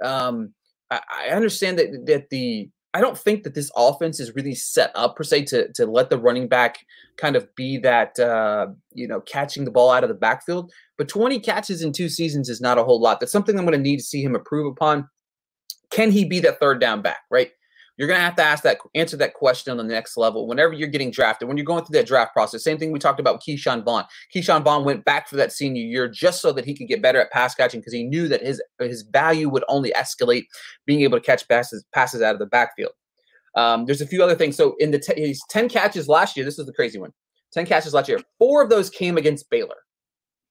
Um, 0.03 0.53
I, 0.89 1.01
I 1.11 1.27
understand 1.29 1.77
that 1.79 2.05
that 2.07 2.29
the 2.29 2.69
I 2.93 2.99
don't 2.99 3.17
think 3.17 3.43
that 3.43 3.55
this 3.55 3.71
offense 3.75 4.19
is 4.19 4.35
really 4.35 4.53
set 4.53 4.91
up 4.95 5.15
per 5.15 5.23
se 5.23 5.45
to 5.45 5.71
to 5.73 5.85
let 5.85 6.09
the 6.09 6.17
running 6.17 6.47
back 6.47 6.79
kind 7.17 7.35
of 7.35 7.53
be 7.55 7.77
that 7.79 8.19
uh, 8.19 8.67
you 8.93 9.07
know 9.07 9.21
catching 9.21 9.65
the 9.65 9.71
ball 9.71 9.91
out 9.91 10.03
of 10.03 10.09
the 10.09 10.15
backfield. 10.15 10.71
But 10.97 11.07
20 11.07 11.39
catches 11.39 11.81
in 11.81 11.93
two 11.93 12.09
seasons 12.09 12.49
is 12.49 12.61
not 12.61 12.77
a 12.77 12.83
whole 12.83 12.99
lot. 12.99 13.19
That's 13.19 13.31
something 13.31 13.57
I'm 13.57 13.65
going 13.65 13.77
to 13.77 13.81
need 13.81 13.97
to 13.97 14.03
see 14.03 14.21
him 14.21 14.35
improve 14.35 14.71
upon. 14.71 15.09
Can 15.89 16.11
he 16.11 16.25
be 16.25 16.39
that 16.41 16.59
third 16.59 16.79
down 16.79 17.01
back? 17.01 17.21
Right. 17.29 17.51
You're 18.01 18.07
going 18.07 18.17
to 18.17 18.25
have 18.25 18.35
to 18.37 18.43
ask 18.43 18.63
that, 18.63 18.79
answer 18.95 19.15
that 19.17 19.35
question 19.35 19.69
on 19.69 19.77
the 19.77 19.83
next 19.83 20.17
level. 20.17 20.47
Whenever 20.47 20.73
you're 20.73 20.87
getting 20.87 21.11
drafted, 21.11 21.47
when 21.47 21.55
you're 21.55 21.67
going 21.67 21.85
through 21.85 21.99
that 21.99 22.07
draft 22.07 22.33
process, 22.33 22.63
same 22.63 22.79
thing 22.79 22.91
we 22.91 22.97
talked 22.97 23.19
about 23.19 23.43
Ke'Shawn 23.43 23.85
Vaughn. 23.85 24.05
Ke'Shawn 24.35 24.63
Vaughn 24.63 24.83
went 24.83 25.05
back 25.05 25.29
for 25.29 25.35
that 25.35 25.51
senior 25.51 25.83
year 25.83 26.07
just 26.07 26.41
so 26.41 26.51
that 26.51 26.65
he 26.65 26.75
could 26.75 26.87
get 26.87 27.03
better 27.03 27.21
at 27.21 27.29
pass 27.29 27.53
catching 27.53 27.79
because 27.79 27.93
he 27.93 28.03
knew 28.03 28.27
that 28.27 28.41
his 28.41 28.59
his 28.79 29.03
value 29.03 29.49
would 29.49 29.63
only 29.67 29.91
escalate 29.91 30.45
being 30.87 31.01
able 31.01 31.19
to 31.19 31.23
catch 31.23 31.47
passes 31.47 31.85
passes 31.93 32.23
out 32.23 32.33
of 32.33 32.39
the 32.39 32.47
backfield. 32.47 32.93
Um, 33.55 33.85
there's 33.85 34.01
a 34.01 34.07
few 34.07 34.23
other 34.23 34.33
things. 34.33 34.57
So 34.57 34.73
in 34.79 34.89
the 34.89 34.97
t- 34.97 35.13
he's 35.23 35.43
10 35.51 35.69
catches 35.69 36.07
last 36.07 36.35
year. 36.35 36.43
This 36.43 36.57
is 36.57 36.65
the 36.65 36.73
crazy 36.73 36.97
one. 36.97 37.13
10 37.53 37.67
catches 37.67 37.93
last 37.93 38.09
year. 38.09 38.19
Four 38.39 38.63
of 38.63 38.71
those 38.71 38.89
came 38.89 39.15
against 39.15 39.47
Baylor. 39.51 39.75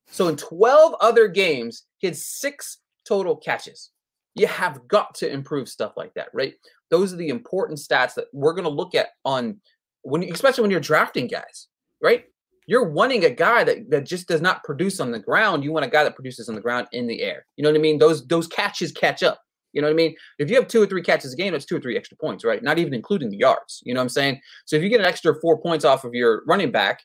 So 0.06 0.28
in 0.28 0.36
12 0.36 0.94
other 1.00 1.26
games, 1.26 1.82
he 1.98 2.06
had 2.06 2.16
six 2.16 2.78
total 3.04 3.34
catches. 3.34 3.90
You 4.36 4.46
have 4.46 4.86
got 4.86 5.16
to 5.16 5.28
improve 5.28 5.68
stuff 5.68 5.94
like 5.96 6.14
that, 6.14 6.28
right? 6.32 6.54
Those 6.90 7.12
are 7.12 7.16
the 7.16 7.28
important 7.28 7.78
stats 7.78 8.14
that 8.14 8.26
we're 8.32 8.52
going 8.52 8.64
to 8.64 8.70
look 8.70 8.94
at 8.94 9.08
on 9.24 9.60
when, 10.02 10.22
especially 10.24 10.62
when 10.62 10.70
you're 10.70 10.80
drafting 10.80 11.26
guys, 11.26 11.68
right? 12.02 12.24
You're 12.66 12.88
wanting 12.88 13.24
a 13.24 13.30
guy 13.30 13.64
that, 13.64 13.90
that 13.90 14.06
just 14.06 14.28
does 14.28 14.40
not 14.40 14.64
produce 14.64 15.00
on 15.00 15.10
the 15.10 15.18
ground. 15.18 15.64
You 15.64 15.72
want 15.72 15.84
a 15.84 15.90
guy 15.90 16.04
that 16.04 16.14
produces 16.14 16.48
on 16.48 16.54
the 16.54 16.60
ground 16.60 16.86
in 16.92 17.06
the 17.06 17.22
air. 17.22 17.46
You 17.56 17.64
know 17.64 17.70
what 17.70 17.78
I 17.78 17.80
mean? 17.80 17.98
Those 17.98 18.26
those 18.26 18.46
catches 18.46 18.92
catch 18.92 19.22
up. 19.22 19.40
You 19.72 19.80
know 19.80 19.88
what 19.88 19.94
I 19.94 19.96
mean? 19.96 20.16
If 20.38 20.50
you 20.50 20.56
have 20.56 20.68
two 20.68 20.82
or 20.82 20.86
three 20.86 21.02
catches 21.02 21.32
a 21.32 21.36
game, 21.36 21.52
that's 21.52 21.64
two 21.64 21.76
or 21.76 21.80
three 21.80 21.96
extra 21.96 22.16
points, 22.16 22.44
right? 22.44 22.62
Not 22.62 22.78
even 22.78 22.94
including 22.94 23.30
the 23.30 23.38
yards. 23.38 23.80
You 23.84 23.94
know 23.94 24.00
what 24.00 24.04
I'm 24.04 24.10
saying? 24.10 24.40
So 24.64 24.76
if 24.76 24.82
you 24.82 24.88
get 24.88 25.00
an 25.00 25.06
extra 25.06 25.34
four 25.40 25.60
points 25.60 25.84
off 25.84 26.04
of 26.04 26.14
your 26.14 26.42
running 26.46 26.70
back 26.70 27.02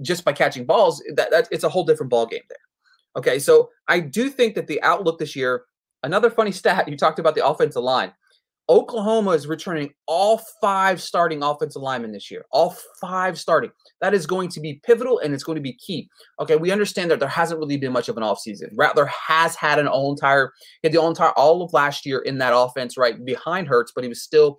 just 0.00 0.24
by 0.24 0.32
catching 0.32 0.66
balls, 0.66 1.02
that, 1.14 1.30
that 1.30 1.48
it's 1.50 1.64
a 1.64 1.68
whole 1.68 1.84
different 1.84 2.10
ball 2.10 2.26
game 2.26 2.42
there. 2.48 2.58
Okay, 3.16 3.38
so 3.38 3.70
I 3.88 4.00
do 4.00 4.30
think 4.30 4.54
that 4.54 4.66
the 4.66 4.82
outlook 4.82 5.18
this 5.18 5.36
year. 5.36 5.64
Another 6.02 6.30
funny 6.30 6.52
stat 6.60 6.88
you 6.88 6.96
talked 6.96 7.18
about 7.18 7.34
the 7.34 7.46
offensive 7.46 7.82
line. 7.82 8.12
Oklahoma 8.68 9.32
is 9.32 9.46
returning 9.46 9.92
all 10.06 10.40
five 10.60 11.02
starting 11.02 11.42
offensive 11.42 11.82
linemen 11.82 12.12
this 12.12 12.30
year. 12.30 12.44
All 12.52 12.76
five 13.00 13.38
starting. 13.38 13.70
That 14.00 14.14
is 14.14 14.26
going 14.26 14.48
to 14.50 14.60
be 14.60 14.80
pivotal 14.84 15.18
and 15.18 15.34
it's 15.34 15.44
going 15.44 15.56
to 15.56 15.62
be 15.62 15.74
key. 15.74 16.08
Okay, 16.40 16.56
we 16.56 16.70
understand 16.70 17.10
that 17.10 17.20
there 17.20 17.28
hasn't 17.28 17.58
really 17.58 17.76
been 17.76 17.92
much 17.92 18.08
of 18.08 18.16
an 18.16 18.22
offseason. 18.22 18.70
Rattler 18.76 19.06
has 19.06 19.56
had 19.56 19.78
an 19.78 19.88
all 19.88 20.12
entire, 20.12 20.52
he 20.80 20.88
had 20.88 20.92
the 20.92 20.98
all 20.98 21.08
entire 21.08 21.32
all 21.32 21.62
of 21.62 21.72
last 21.72 22.06
year 22.06 22.20
in 22.20 22.38
that 22.38 22.56
offense 22.56 22.96
right 22.96 23.24
behind 23.24 23.66
Hurts, 23.66 23.92
but 23.94 24.04
he 24.04 24.08
was 24.08 24.22
still 24.22 24.58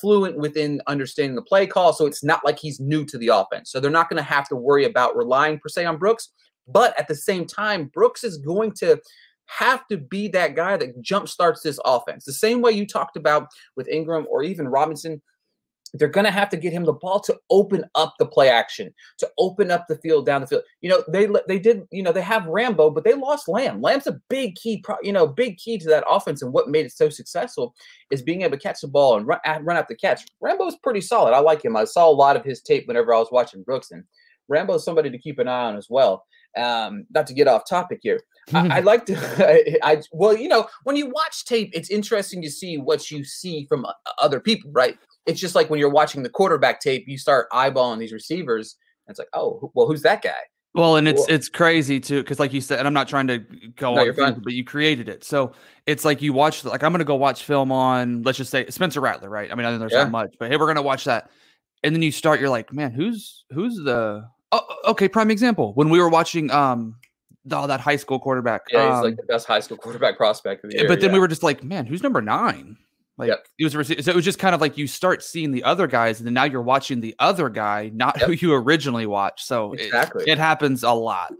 fluent 0.00 0.36
within 0.38 0.82
understanding 0.88 1.36
the 1.36 1.42
play 1.42 1.66
call. 1.66 1.92
So 1.92 2.06
it's 2.06 2.24
not 2.24 2.44
like 2.44 2.58
he's 2.58 2.80
new 2.80 3.04
to 3.06 3.18
the 3.18 3.28
offense. 3.28 3.70
So 3.70 3.78
they're 3.78 3.90
not 3.90 4.08
going 4.08 4.18
to 4.18 4.28
have 4.28 4.48
to 4.48 4.56
worry 4.56 4.84
about 4.84 5.16
relying 5.16 5.58
per 5.58 5.68
se 5.68 5.84
on 5.84 5.98
Brooks. 5.98 6.30
But 6.66 6.98
at 6.98 7.08
the 7.08 7.14
same 7.14 7.46
time, 7.46 7.90
Brooks 7.92 8.24
is 8.24 8.38
going 8.38 8.72
to 8.72 8.98
have 9.46 9.86
to 9.88 9.96
be 9.96 10.28
that 10.28 10.54
guy 10.56 10.76
that 10.76 11.00
jump 11.00 11.28
starts 11.28 11.62
this 11.62 11.78
offense. 11.84 12.24
The 12.24 12.32
same 12.32 12.62
way 12.62 12.72
you 12.72 12.86
talked 12.86 13.16
about 13.16 13.48
with 13.76 13.88
Ingram 13.88 14.26
or 14.30 14.42
even 14.42 14.68
Robinson, 14.68 15.20
they're 15.94 16.08
going 16.08 16.24
to 16.24 16.30
have 16.30 16.48
to 16.48 16.56
get 16.56 16.72
him 16.72 16.84
the 16.84 16.92
ball 16.92 17.20
to 17.20 17.38
open 17.50 17.84
up 17.94 18.14
the 18.18 18.26
play 18.26 18.48
action, 18.48 18.92
to 19.18 19.30
open 19.38 19.70
up 19.70 19.86
the 19.88 19.96
field 19.98 20.26
down 20.26 20.40
the 20.40 20.46
field. 20.46 20.64
You 20.80 20.90
know, 20.90 21.04
they 21.08 21.28
they 21.46 21.58
did, 21.60 21.82
you 21.92 22.02
know, 22.02 22.10
they 22.10 22.20
have 22.20 22.46
Rambo, 22.46 22.90
but 22.90 23.04
they 23.04 23.14
lost 23.14 23.48
Lamb. 23.48 23.80
Lamb's 23.80 24.08
a 24.08 24.20
big 24.28 24.56
key, 24.56 24.80
pro, 24.82 24.96
you 25.02 25.12
know, 25.12 25.26
big 25.26 25.56
key 25.56 25.78
to 25.78 25.88
that 25.88 26.04
offense 26.08 26.42
and 26.42 26.52
what 26.52 26.68
made 26.68 26.84
it 26.84 26.92
so 26.92 27.08
successful 27.08 27.74
is 28.10 28.22
being 28.22 28.42
able 28.42 28.56
to 28.56 28.62
catch 28.62 28.80
the 28.80 28.88
ball 28.88 29.16
and 29.16 29.26
run, 29.26 29.38
run 29.60 29.76
out 29.76 29.86
the 29.86 29.94
catch. 29.94 30.26
Rambo's 30.40 30.76
pretty 30.82 31.00
solid. 31.00 31.32
I 31.32 31.38
like 31.38 31.64
him. 31.64 31.76
I 31.76 31.84
saw 31.84 32.10
a 32.10 32.10
lot 32.10 32.36
of 32.36 32.44
his 32.44 32.60
tape 32.60 32.88
whenever 32.88 33.14
I 33.14 33.18
was 33.18 33.30
watching 33.30 33.62
Brooks 33.62 33.92
and 33.92 34.02
Rambo's 34.48 34.84
somebody 34.84 35.10
to 35.10 35.18
keep 35.18 35.38
an 35.38 35.48
eye 35.48 35.66
on 35.66 35.76
as 35.76 35.88
well. 35.88 36.26
Um, 36.56 37.06
not 37.10 37.26
to 37.26 37.34
get 37.34 37.48
off 37.48 37.68
topic 37.68 38.00
here. 38.02 38.20
I, 38.52 38.78
I, 38.78 38.80
like 38.80 39.06
to. 39.06 39.16
I, 39.82 39.92
I, 39.92 40.02
well, 40.12 40.36
you 40.36 40.48
know, 40.48 40.68
when 40.84 40.96
you 40.96 41.10
watch 41.10 41.44
tape, 41.44 41.70
it's 41.72 41.90
interesting 41.90 42.42
to 42.42 42.50
see 42.50 42.78
what 42.78 43.10
you 43.10 43.24
see 43.24 43.66
from 43.66 43.86
other 44.18 44.40
people, 44.40 44.70
right? 44.72 44.96
It's 45.26 45.40
just 45.40 45.54
like 45.54 45.70
when 45.70 45.80
you're 45.80 45.90
watching 45.90 46.22
the 46.22 46.28
quarterback 46.28 46.80
tape, 46.80 47.04
you 47.06 47.18
start 47.18 47.50
eyeballing 47.50 47.98
these 47.98 48.12
receivers, 48.12 48.76
and 49.06 49.12
it's 49.12 49.18
like, 49.18 49.28
oh, 49.32 49.70
well, 49.74 49.86
who's 49.86 50.02
that 50.02 50.22
guy? 50.22 50.32
Well, 50.74 50.96
and 50.96 51.06
it's 51.06 51.20
well, 51.20 51.26
it's 51.30 51.48
crazy 51.48 52.00
too, 52.00 52.20
because 52.20 52.40
like 52.40 52.52
you 52.52 52.60
said, 52.60 52.80
and 52.80 52.88
I'm 52.88 52.94
not 52.94 53.06
trying 53.06 53.28
to 53.28 53.38
go 53.76 53.94
no, 53.94 54.24
on, 54.24 54.40
but 54.40 54.52
you 54.52 54.64
created 54.64 55.08
it, 55.08 55.22
so 55.22 55.52
it's 55.86 56.04
like 56.04 56.20
you 56.20 56.32
watch. 56.32 56.64
Like 56.64 56.82
I'm 56.82 56.90
gonna 56.90 57.04
go 57.04 57.14
watch 57.14 57.44
film 57.44 57.70
on, 57.70 58.22
let's 58.24 58.38
just 58.38 58.50
say 58.50 58.68
Spencer 58.70 59.00
Rattler, 59.00 59.30
right? 59.30 59.50
I 59.52 59.54
mean, 59.54 59.66
I 59.66 59.70
know 59.70 59.78
there's 59.78 59.92
yeah. 59.92 60.02
not 60.02 60.10
much, 60.10 60.34
but 60.38 60.50
hey, 60.50 60.56
we're 60.56 60.66
gonna 60.66 60.82
watch 60.82 61.04
that, 61.04 61.30
and 61.84 61.94
then 61.94 62.02
you 62.02 62.10
start, 62.10 62.40
you're 62.40 62.48
like, 62.48 62.72
man, 62.72 62.90
who's 62.90 63.44
who's 63.52 63.76
the 63.76 64.28
Oh, 64.54 64.90
okay, 64.92 65.08
prime 65.08 65.32
example. 65.32 65.72
When 65.74 65.90
we 65.90 65.98
were 65.98 66.08
watching 66.08 66.50
um 66.50 66.96
oh, 67.50 67.66
that 67.66 67.80
high 67.80 67.96
school 67.96 68.18
quarterback. 68.18 68.62
Yeah, 68.70 68.88
he's 68.88 68.98
um, 68.98 69.02
like 69.04 69.16
the 69.16 69.24
best 69.24 69.46
high 69.46 69.60
school 69.60 69.76
quarterback 69.76 70.16
prospect 70.16 70.64
of 70.64 70.70
the 70.70 70.78
year. 70.78 70.88
But 70.88 71.00
then 71.00 71.10
yeah. 71.10 71.14
we 71.14 71.18
were 71.18 71.28
just 71.28 71.42
like, 71.42 71.64
man, 71.64 71.86
who's 71.86 72.02
number 72.02 72.22
nine? 72.22 72.76
Like 73.16 73.28
yep. 73.28 73.46
it 73.58 73.76
was 73.76 73.86
so 73.86 74.10
it 74.10 74.14
was 74.14 74.24
just 74.24 74.40
kind 74.40 74.54
of 74.54 74.60
like 74.60 74.76
you 74.76 74.86
start 74.88 75.22
seeing 75.22 75.52
the 75.52 75.62
other 75.62 75.86
guys, 75.86 76.18
and 76.18 76.26
then 76.26 76.34
now 76.34 76.44
you're 76.44 76.62
watching 76.62 77.00
the 77.00 77.14
other 77.18 77.48
guy, 77.48 77.90
not 77.94 78.18
yep. 78.18 78.26
who 78.26 78.32
you 78.32 78.54
originally 78.54 79.06
watched. 79.06 79.46
So 79.46 79.72
exactly, 79.72 80.24
it, 80.24 80.30
it 80.30 80.38
happens 80.38 80.82
a 80.82 80.90
lot. 80.90 81.32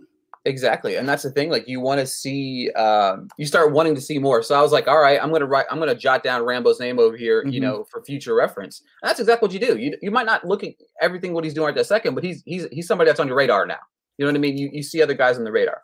Exactly, 0.47 0.97
and 0.97 1.09
that's 1.09 1.23
the 1.23 1.31
thing. 1.31 1.49
Like 1.49 1.67
you 1.67 1.81
want 1.81 2.01
to 2.01 2.07
see, 2.07 2.71
um, 2.73 3.29
you 3.39 3.47
start 3.47 3.73
wanting 3.73 3.95
to 3.95 4.01
see 4.01 4.19
more. 4.19 4.43
So 4.43 4.55
I 4.55 4.61
was 4.61 4.73
like, 4.73 4.87
all 4.87 5.01
right, 5.01 5.19
I'm 5.23 5.33
gonna 5.33 5.47
write, 5.47 5.65
I'm 5.71 5.79
gonna 5.79 5.95
jot 5.95 6.23
down 6.23 6.43
Rambo's 6.43 6.79
name 6.79 6.99
over 6.99 7.17
here, 7.17 7.41
mm-hmm. 7.41 7.51
you 7.51 7.61
know, 7.61 7.85
for 7.85 8.03
future 8.03 8.35
reference. 8.35 8.83
And 9.03 9.09
that's 9.09 9.21
exactly 9.21 9.47
what 9.47 9.55
you 9.55 9.61
do. 9.61 9.79
You 9.79 9.97
you 10.03 10.11
might 10.11 10.27
not 10.27 10.47
look 10.47 10.63
at 10.63 10.75
everything 11.01 11.33
what 11.33 11.45
he's 11.45 11.55
doing 11.55 11.67
right 11.67 11.75
that 11.75 11.87
second, 11.87 12.15
but 12.15 12.25
he's 12.25 12.43
he's 12.45 12.67
he's 12.71 12.87
somebody 12.87 13.09
that's 13.09 13.21
on 13.21 13.27
your 13.27 13.37
radar 13.37 13.65
now. 13.65 13.79
You 14.19 14.27
know 14.27 14.33
what 14.33 14.37
I 14.37 14.41
mean? 14.41 14.59
You 14.59 14.69
you 14.71 14.83
see 14.83 15.03
other 15.03 15.15
guys 15.15 15.39
on 15.39 15.45
the 15.45 15.53
radar. 15.53 15.81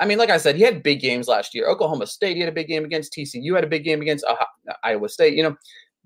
I 0.00 0.06
mean, 0.06 0.16
like 0.16 0.30
I 0.30 0.38
said, 0.38 0.56
he 0.56 0.62
had 0.62 0.82
big 0.82 1.00
games 1.00 1.28
last 1.28 1.54
year. 1.54 1.68
Oklahoma 1.68 2.06
State, 2.06 2.36
he 2.36 2.40
had 2.40 2.48
a 2.48 2.54
big 2.54 2.68
game 2.68 2.84
against 2.84 3.12
TCU, 3.12 3.54
had 3.54 3.64
a 3.64 3.68
big 3.68 3.84
game 3.84 4.00
against 4.00 4.24
uh, 4.24 4.36
Iowa 4.84 5.08
State. 5.08 5.34
You 5.34 5.42
know, 5.42 5.56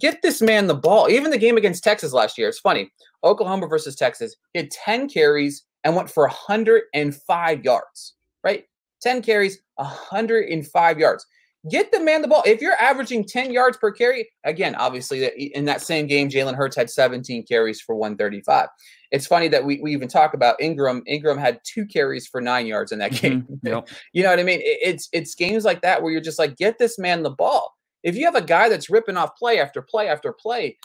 get 0.01 0.23
this 0.23 0.43
man 0.43 0.67
the 0.67 0.75
ball. 0.75 1.09
Even 1.09 1.31
the 1.31 1.38
game 1.38 1.57
against 1.57 1.85
Texas 1.85 2.12
last 2.12 2.37
year, 2.38 2.49
it's 2.49 2.59
funny. 2.59 2.91
Oklahoma 3.23 3.69
versus 3.69 3.95
Texas, 3.95 4.35
he 4.53 4.61
had 4.61 4.71
10 4.71 5.09
carries 5.09 5.65
and 5.85 5.97
went 5.97 6.11
for 6.11 6.25
105 6.25 7.64
yards, 7.64 8.14
right? 8.45 8.64
10 9.03 9.23
carries, 9.23 9.59
105 9.77 10.99
yards. 10.99 11.27
Get 11.71 11.92
the 11.92 12.01
man 12.01 12.23
the 12.23 12.29
ball. 12.29 12.42
If 12.45 12.61
you're 12.61 12.81
averaging 12.81 13.25
10 13.25 13.53
yards 13.53 13.77
per 13.77 13.92
carry, 13.92 14.29
again, 14.42 14.75
obviously 14.75 15.25
in 15.55 15.64
that 15.66 15.81
same 15.81 16.09
game, 16.09 16.29
Jalen 16.29 16.57
Hurts 16.57 16.75
had 16.75 16.90
17 16.90 17.45
carries 17.47 17.81
for 17.81 17.95
135. 17.95 18.66
It's 19.12 19.29
funny 19.29 19.47
that 19.49 19.64
we, 19.64 19.79
we 19.81 19.92
even 19.92 20.09
talk 20.09 20.35
about 20.35 20.61
Ingram. 20.61 21.05
Ingram 21.07 21.38
had 21.38 21.61
two 21.62 21.87
carries 21.87 22.27
for 22.27 22.40
nine 22.40 22.66
yards 22.66 22.90
in 22.90 22.99
that 22.99 23.12
game. 23.12 23.42
Mm-hmm. 23.42 23.53
Yep. 23.68 23.88
you 24.12 24.25
know 24.25 24.31
what 24.31 24.40
I 24.40 24.42
mean? 24.42 24.59
It's 24.62 25.09
it's 25.12 25.37
games 25.37 25.64
like 25.64 25.83
that 25.83 26.03
where 26.03 26.11
you're 26.11 26.21
just 26.21 26.38
like, 26.38 26.57
get 26.57 26.79
this 26.79 26.99
man 26.99 27.23
the 27.23 27.31
ball. 27.31 27.73
If 28.03 28.16
you 28.16 28.25
have 28.25 28.35
a 28.35 28.42
guy 28.42 28.68
that's 28.68 28.90
ripping 28.90 29.16
off 29.16 29.37
play 29.37 29.61
after 29.61 29.83
play 29.83 30.09
after 30.09 30.33
play, 30.33 30.79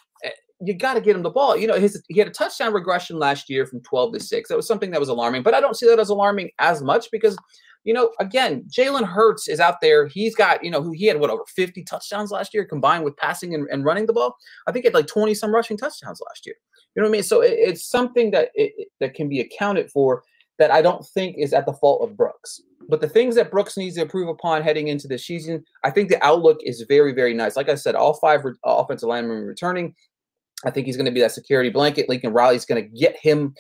you 0.62 0.74
got 0.74 0.96
to 0.96 1.02
get 1.02 1.16
him 1.16 1.24
the 1.24 1.30
ball. 1.30 1.56
You 1.56 1.68
know, 1.68 1.76
his 1.76 2.02
he 2.08 2.20
had 2.20 2.28
a 2.28 2.32
touchdown 2.32 2.74
regression 2.74 3.20
last 3.20 3.50
year 3.50 3.66
from 3.66 3.82
12 3.82 4.14
to 4.14 4.20
6. 4.20 4.50
That 4.50 4.56
was 4.56 4.68
something 4.68 4.92
that 4.92 5.00
was 5.00 5.10
alarming, 5.10 5.44
but 5.44 5.54
I 5.54 5.62
don't 5.62 5.76
see 5.76 5.88
that 5.88 6.00
as 6.00 6.10
alarming 6.10 6.52
as 6.60 6.82
much 6.82 7.10
because, 7.12 7.38
you 7.84 7.94
know, 7.94 8.12
again, 8.20 8.66
Jalen 8.70 9.06
Hurts 9.06 9.48
is 9.48 9.60
out 9.60 9.82
there. 9.82 10.08
He's 10.08 10.36
got, 10.36 10.64
you 10.64 10.72
know, 10.72 10.82
who 10.82 10.92
he 10.92 11.06
had 11.06 11.20
what 11.20 11.30
over 11.30 11.44
50 11.56 11.84
touchdowns 11.84 12.32
last 12.32 12.54
year 12.54 12.66
combined 12.66 13.04
with 13.04 13.16
passing 13.18 13.54
and, 13.54 13.68
and 13.72 13.86
running 13.86 14.08
the 14.08 14.14
ball. 14.14 14.36
I 14.68 14.72
think 14.72 14.84
he 14.84 14.88
had 14.88 14.96
like 14.96 15.08
20 15.08 15.34
some 15.36 15.54
rushing 15.54 15.78
touchdowns 15.78 16.22
last 16.28 16.46
year. 16.46 16.56
You 16.96 17.02
know 17.02 17.08
what 17.08 17.12
I 17.12 17.18
mean? 17.18 17.24
So 17.24 17.42
it, 17.42 17.54
it's 17.54 17.88
something 17.88 18.32
that 18.32 18.50
it, 18.56 18.88
that 19.00 19.14
can 19.14 19.30
be 19.30 19.42
accounted 19.42 19.92
for 19.92 20.24
that 20.58 20.72
I 20.72 20.82
don't 20.82 21.06
think 21.06 21.36
is 21.38 21.54
at 21.54 21.68
the 21.68 21.74
fault 21.74 22.02
of 22.02 22.18
Brooks. 22.18 22.62
But 22.90 23.02
the 23.02 23.10
things 23.10 23.36
that 23.36 23.52
Brooks 23.52 23.78
needs 23.78 23.96
to 23.96 24.02
improve 24.02 24.30
upon 24.30 24.64
heading 24.64 24.88
into 24.88 25.08
the 25.08 25.18
season, 25.18 25.64
I 25.84 25.92
think 25.92 26.10
the 26.10 26.24
outlook 26.26 26.58
is 26.64 26.86
very, 26.88 27.14
very 27.14 27.34
nice. 27.34 27.56
Like 27.56 27.70
I 27.70 27.76
said, 27.76 27.96
all 27.96 28.14
five 28.16 28.46
re- 28.46 28.54
uh, 28.66 28.78
offensive 28.78 29.10
linemen 29.10 29.46
returning. 29.46 29.94
I 30.66 30.72
think 30.72 30.88
he's 30.88 30.98
going 30.98 31.06
to 31.06 31.12
be 31.12 31.22
that 31.22 31.32
security 31.32 31.70
blanket. 31.70 32.10
Lincoln 32.10 32.34
Riley's 32.34 32.66
going 32.66 32.84
to 32.84 32.90
get 32.90 33.16
him 33.18 33.54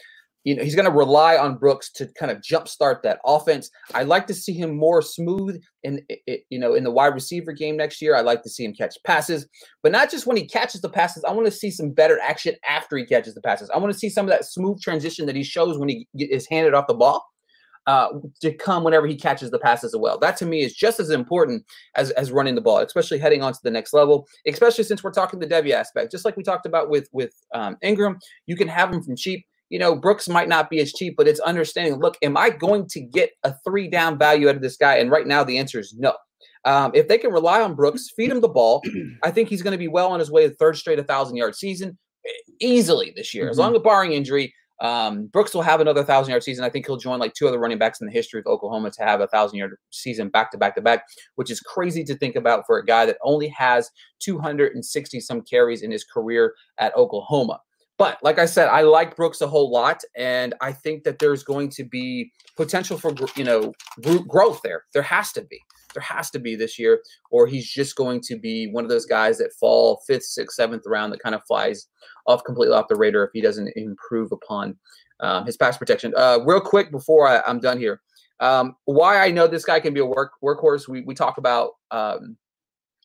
you 0.47 0.55
know, 0.55 0.63
he's 0.63 0.75
going 0.75 0.85
to 0.85 0.97
rely 0.97 1.35
on 1.35 1.57
Brooks 1.57 1.91
to 1.91 2.07
kind 2.17 2.31
of 2.31 2.37
jumpstart 2.37 3.01
that 3.01 3.19
offense. 3.25 3.69
I 3.93 4.03
like 4.03 4.27
to 4.27 4.33
see 4.33 4.53
him 4.53 4.77
more 4.77 5.01
smooth 5.01 5.61
in, 5.83 6.01
you 6.25 6.57
know, 6.57 6.73
in 6.73 6.85
the 6.85 6.91
wide 6.91 7.13
receiver 7.13 7.51
game 7.51 7.75
next 7.75 8.01
year. 8.01 8.15
I 8.15 8.21
like 8.21 8.43
to 8.43 8.49
see 8.49 8.63
him 8.63 8.73
catch 8.73 8.95
passes, 9.05 9.45
but 9.83 9.91
not 9.91 10.09
just 10.09 10.25
when 10.25 10.37
he 10.37 10.47
catches 10.47 10.79
the 10.79 10.87
passes. 10.87 11.25
I 11.25 11.33
want 11.33 11.47
to 11.47 11.51
see 11.51 11.69
some 11.69 11.91
better 11.91 12.17
action 12.21 12.55
after 12.65 12.95
he 12.95 13.05
catches 13.05 13.33
the 13.33 13.41
passes. 13.41 13.69
I 13.71 13.77
want 13.77 13.91
to 13.91 13.99
see 13.99 14.07
some 14.07 14.25
of 14.25 14.29
that 14.29 14.45
smooth 14.45 14.81
transition 14.81 15.25
that 15.25 15.35
he 15.35 15.43
shows 15.43 15.77
when 15.77 15.89
he 15.89 16.07
is 16.13 16.47
handed 16.49 16.73
off 16.73 16.87
the 16.87 16.93
ball. 16.93 17.25
Uh, 17.87 18.09
to 18.41 18.53
come 18.53 18.83
whenever 18.83 19.07
he 19.07 19.15
catches 19.15 19.49
the 19.49 19.57
passes 19.57 19.93
as 19.93 19.97
well. 19.97 20.19
That 20.19 20.35
to 20.37 20.45
me 20.45 20.61
is 20.61 20.75
just 20.75 20.99
as 20.99 21.09
important 21.09 21.63
as, 21.95 22.11
as 22.11 22.33
running 22.33 22.53
the 22.53 22.59
ball, 22.59 22.79
especially 22.79 23.17
heading 23.17 23.41
on 23.41 23.53
to 23.53 23.59
the 23.63 23.71
next 23.71 23.93
level, 23.93 24.27
especially 24.45 24.83
since 24.83 25.05
we're 25.05 25.11
talking 25.11 25.39
the 25.39 25.47
Devy 25.47 25.71
aspect. 25.71 26.11
Just 26.11 26.25
like 26.25 26.35
we 26.35 26.43
talked 26.43 26.65
about 26.65 26.89
with 26.89 27.07
with 27.13 27.33
um, 27.53 27.77
Ingram, 27.81 28.19
you 28.45 28.57
can 28.57 28.67
have 28.67 28.91
him 28.91 29.01
from 29.01 29.15
cheap 29.15 29.45
you 29.69 29.79
know, 29.79 29.95
Brooks 29.95 30.29
might 30.29 30.47
not 30.47 30.69
be 30.69 30.79
as 30.79 30.93
cheap, 30.93 31.15
but 31.17 31.27
it's 31.27 31.39
understanding. 31.41 31.99
Look, 31.99 32.17
am 32.21 32.37
I 32.37 32.49
going 32.49 32.87
to 32.87 33.01
get 33.01 33.31
a 33.43 33.53
three 33.65 33.87
down 33.87 34.17
value 34.17 34.49
out 34.49 34.55
of 34.55 34.61
this 34.61 34.77
guy? 34.77 34.97
And 34.97 35.11
right 35.11 35.27
now, 35.27 35.43
the 35.43 35.57
answer 35.57 35.79
is 35.79 35.93
no. 35.97 36.13
Um, 36.65 36.91
if 36.93 37.07
they 37.07 37.17
can 37.17 37.31
rely 37.31 37.61
on 37.61 37.75
Brooks, 37.75 38.09
feed 38.15 38.31
him 38.31 38.41
the 38.41 38.47
ball, 38.47 38.81
I 39.23 39.31
think 39.31 39.49
he's 39.49 39.61
going 39.61 39.73
to 39.73 39.77
be 39.77 39.87
well 39.87 40.09
on 40.09 40.19
his 40.19 40.31
way 40.31 40.47
to 40.47 40.53
third 40.55 40.77
straight 40.77 40.97
1,000 40.97 41.35
yard 41.35 41.55
season 41.55 41.97
easily 42.59 43.13
this 43.15 43.33
year. 43.33 43.45
Mm-hmm. 43.45 43.51
As 43.51 43.57
long 43.57 43.75
as 43.75 43.81
barring 43.81 44.13
injury, 44.13 44.53
um, 44.79 45.27
Brooks 45.27 45.53
will 45.53 45.63
have 45.63 45.81
another 45.81 46.01
1,000 46.01 46.29
yard 46.29 46.43
season. 46.43 46.63
I 46.63 46.69
think 46.69 46.85
he'll 46.85 46.97
join 46.97 47.19
like 47.19 47.33
two 47.33 47.47
other 47.47 47.59
running 47.59 47.79
backs 47.79 47.99
in 47.99 48.07
the 48.07 48.13
history 48.13 48.39
of 48.39 48.45
Oklahoma 48.45 48.91
to 48.91 49.03
have 49.03 49.19
a 49.19 49.23
1,000 49.23 49.57
yard 49.57 49.75
season 49.91 50.29
back 50.29 50.51
to 50.51 50.57
back 50.57 50.75
to 50.75 50.81
back, 50.81 51.05
which 51.35 51.49
is 51.49 51.59
crazy 51.59 52.03
to 52.03 52.15
think 52.15 52.35
about 52.35 52.65
for 52.67 52.77
a 52.77 52.85
guy 52.85 53.05
that 53.05 53.17
only 53.23 53.47
has 53.49 53.89
260 54.19 55.19
some 55.19 55.41
carries 55.41 55.81
in 55.81 55.91
his 55.91 56.03
career 56.03 56.53
at 56.77 56.95
Oklahoma. 56.95 57.59
But 57.97 58.19
like 58.21 58.37
I 58.37 58.45
said, 58.45 58.67
I 58.67 58.81
like 58.81 59.15
Brooks 59.15 59.41
a 59.41 59.47
whole 59.47 59.71
lot, 59.71 60.03
and 60.15 60.53
I 60.61 60.71
think 60.71 61.03
that 61.03 61.17
there's 61.17 61.43
going 61.43 61.69
to 61.71 61.83
be 61.83 62.31
potential 62.55 62.97
for 62.97 63.11
you 63.35 63.43
know 63.43 63.73
growth 64.27 64.61
there. 64.63 64.83
There 64.93 65.01
has 65.01 65.31
to 65.33 65.41
be. 65.41 65.59
Has 65.99 66.29
to 66.31 66.39
be 66.39 66.55
this 66.55 66.77
year, 66.77 67.01
or 67.31 67.47
he's 67.47 67.69
just 67.69 67.95
going 67.95 68.21
to 68.21 68.37
be 68.37 68.67
one 68.67 68.83
of 68.83 68.89
those 68.89 69.05
guys 69.05 69.37
that 69.37 69.53
fall 69.53 70.01
fifth, 70.07 70.25
sixth, 70.25 70.55
seventh 70.55 70.83
round 70.85 71.13
that 71.13 71.21
kind 71.21 71.35
of 71.35 71.43
flies 71.45 71.87
off 72.25 72.43
completely 72.43 72.75
off 72.75 72.87
the 72.87 72.95
radar 72.95 73.23
if 73.23 73.31
he 73.33 73.41
doesn't 73.41 73.71
improve 73.75 74.31
upon 74.31 74.75
um, 75.19 75.45
his 75.45 75.57
pass 75.57 75.77
protection. 75.77 76.13
Uh, 76.15 76.39
real 76.45 76.61
quick 76.61 76.91
before 76.91 77.27
I, 77.27 77.41
am 77.47 77.59
done 77.59 77.79
here, 77.79 78.01
um, 78.39 78.75
why 78.85 79.19
I 79.19 79.31
know 79.31 79.47
this 79.47 79.65
guy 79.65 79.79
can 79.79 79.93
be 79.93 79.99
a 79.99 80.05
work 80.05 80.33
workhorse. 80.43 80.87
We 80.87 81.01
we 81.01 81.15
talk 81.15 81.37
about 81.37 81.71
um, 81.91 82.37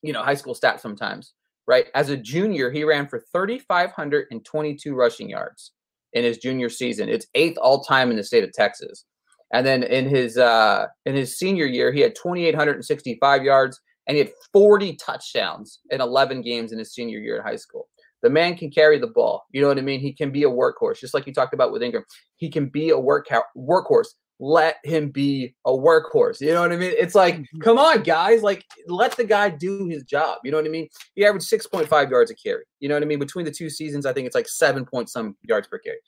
you 0.03 0.13
know 0.13 0.23
high 0.23 0.35
school 0.35 0.55
stats 0.55 0.81
sometimes 0.81 1.35
right? 1.67 1.87
As 1.95 2.11
a 2.11 2.17
junior, 2.17 2.71
he 2.71 2.85
ran 2.85 3.07
for 3.07 3.25
3,522 3.33 4.95
rushing 4.95 5.29
yards 5.29 5.73
in 6.13 6.25
his 6.25 6.39
junior 6.39 6.69
season. 6.69 7.09
It's 7.09 7.27
eighth 7.35 7.59
all 7.59 7.83
time 7.83 8.11
in 8.11 8.17
the 8.17 8.25
state 8.25 8.45
of 8.45 8.53
Texas. 8.53 9.05
And 9.53 9.67
then 9.67 9.83
in 9.83 10.09
his 10.09 10.39
uh, 10.39 10.87
in 11.07 11.15
his 11.15 11.37
senior 11.39 11.67
year, 11.67 11.93
he 11.93 12.01
had 12.01 12.15
2,865 12.15 13.43
yards 13.43 13.81
and 14.07 14.17
he 14.17 14.25
had 14.25 14.33
40 14.53 14.97
touchdowns 14.97 15.81
in 15.91 16.01
11 16.01 16.43
games 16.43 16.73
in 16.73 16.79
his 16.79 16.93
senior 16.95 17.19
year 17.19 17.37
in 17.37 17.43
high 17.43 17.57
school. 17.57 17.89
The 18.23 18.31
man 18.31 18.57
can 18.57 18.71
carry 18.71 18.99
the 18.99 19.09
ball. 19.09 19.45
You 19.51 19.61
know 19.61 19.69
what 19.69 19.79
I 19.79 19.83
mean? 19.83 20.01
He 20.01 20.13
can 20.13 20.31
be 20.31 20.45
a 20.45 20.49
workhorse, 20.49 21.01
just 21.01 21.13
like 21.13 21.27
you 21.27 21.33
talked 21.33 21.55
about 21.55 21.73
with 21.73 21.83
Ingram. 21.83 22.05
He 22.37 22.51
can 22.51 22.69
be 22.69 22.91
a 22.91 22.99
work 22.99 23.29
workhorse 23.57 24.09
let 24.43 24.79
him 24.83 25.09
be 25.09 25.55
a 25.65 25.71
workhorse. 25.71 26.41
You 26.41 26.53
know 26.53 26.63
what 26.63 26.73
I 26.73 26.77
mean? 26.77 26.93
It's 26.99 27.15
like, 27.15 27.37
mm-hmm. 27.37 27.61
come 27.61 27.79
on, 27.79 28.03
guys, 28.03 28.43
like 28.43 28.65
let 28.89 29.17
the 29.17 29.23
guy 29.23 29.51
do 29.51 29.87
his 29.87 30.03
job. 30.03 30.39
You 30.43 30.51
know 30.51 30.57
what 30.57 30.67
I 30.67 30.69
mean? 30.69 30.89
He 31.15 31.25
averaged 31.25 31.49
6.5 31.49 32.11
yards 32.11 32.31
a 32.33 32.35
carry. 32.35 32.65
You 32.81 32.89
know 32.89 32.97
what 32.97 33.05
I 33.05 33.07
mean? 33.07 33.21
Between 33.21 33.45
the 33.45 33.53
two 33.53 33.71
seasons, 33.71 34.05
I 34.05 34.13
think 34.13 34.27
it's 34.27 34.35
like 34.35 34.49
seven 34.49 34.85
point 34.85 35.11
some 35.11 35.37
yards 35.43 35.69
per 35.69 35.79
carry. 35.79 35.99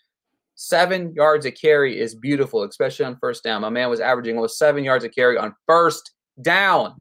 Seven 0.56 1.12
yards 1.14 1.46
a 1.46 1.50
carry 1.50 1.98
is 1.98 2.14
beautiful, 2.14 2.62
especially 2.62 3.06
on 3.06 3.16
first 3.20 3.42
down. 3.42 3.62
My 3.62 3.70
man 3.70 3.90
was 3.90 4.00
averaging 4.00 4.36
almost 4.36 4.58
seven 4.58 4.84
yards 4.84 5.04
a 5.04 5.08
carry 5.08 5.36
on 5.36 5.54
first 5.66 6.12
down. 6.40 6.94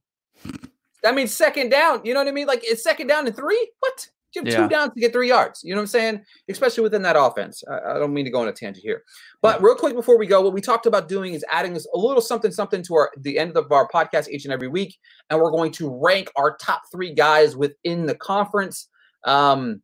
That 1.03 1.15
means 1.15 1.33
second 1.33 1.69
down. 1.69 2.01
You 2.03 2.13
know 2.13 2.21
what 2.21 2.27
I 2.27 2.31
mean? 2.31 2.47
Like 2.47 2.61
it's 2.63 2.83
second 2.83 3.07
down 3.07 3.27
and 3.27 3.35
three. 3.35 3.71
What? 3.79 4.07
You 4.33 4.41
have 4.41 4.51
yeah. 4.51 4.57
two 4.63 4.69
downs 4.69 4.93
to 4.93 4.99
get 4.99 5.13
three 5.13 5.27
yards. 5.27 5.61
You 5.63 5.73
know 5.73 5.77
what 5.77 5.83
I'm 5.83 5.87
saying? 5.87 6.21
Especially 6.49 6.81
within 6.81 7.03
that 7.03 7.15
offense. 7.15 7.63
I, 7.69 7.91
I, 7.91 7.99
don't 7.99 8.13
mean 8.13 8.25
to 8.25 8.31
go 8.31 8.41
on 8.41 8.47
a 8.47 8.51
tangent 8.51 8.83
here, 8.83 9.03
but 9.43 9.61
real 9.61 9.75
quick 9.75 9.93
before 9.93 10.17
we 10.17 10.25
go, 10.25 10.41
what 10.41 10.53
we 10.53 10.61
talked 10.61 10.87
about 10.87 11.07
doing 11.07 11.35
is 11.35 11.45
adding 11.51 11.75
a 11.75 11.97
little 11.97 12.21
something, 12.21 12.51
something 12.51 12.81
to 12.83 12.95
our 12.95 13.11
the 13.19 13.37
end 13.37 13.55
of 13.55 13.71
our 13.71 13.87
podcast 13.87 14.29
each 14.29 14.45
and 14.45 14.53
every 14.53 14.67
week, 14.67 14.97
and 15.29 15.39
we're 15.39 15.51
going 15.51 15.71
to 15.73 15.99
rank 16.01 16.31
our 16.35 16.57
top 16.57 16.81
three 16.91 17.13
guys 17.13 17.55
within 17.55 18.07
the 18.07 18.15
conference. 18.15 18.89
Um, 19.25 19.83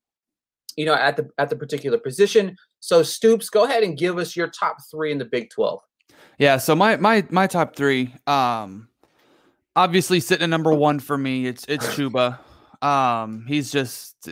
you 0.75 0.85
know, 0.85 0.95
at 0.95 1.17
the 1.17 1.29
at 1.37 1.49
the 1.49 1.55
particular 1.55 1.97
position. 1.97 2.55
So 2.79 3.03
Stoops, 3.03 3.49
go 3.49 3.65
ahead 3.65 3.83
and 3.83 3.97
give 3.97 4.17
us 4.17 4.35
your 4.35 4.47
top 4.47 4.77
three 4.89 5.11
in 5.11 5.17
the 5.17 5.25
Big 5.25 5.49
Twelve. 5.49 5.81
Yeah. 6.37 6.57
So 6.57 6.75
my 6.75 6.97
my 6.97 7.25
my 7.29 7.47
top 7.47 7.75
three. 7.75 8.13
Um, 8.27 8.89
obviously 9.75 10.19
sitting 10.19 10.43
at 10.43 10.49
number 10.49 10.73
one 10.73 10.99
for 10.99 11.17
me, 11.17 11.47
it's 11.47 11.65
it's 11.67 11.87
Chuba. 11.87 12.39
Um, 12.81 13.45
he's 13.47 13.71
just 13.71 14.29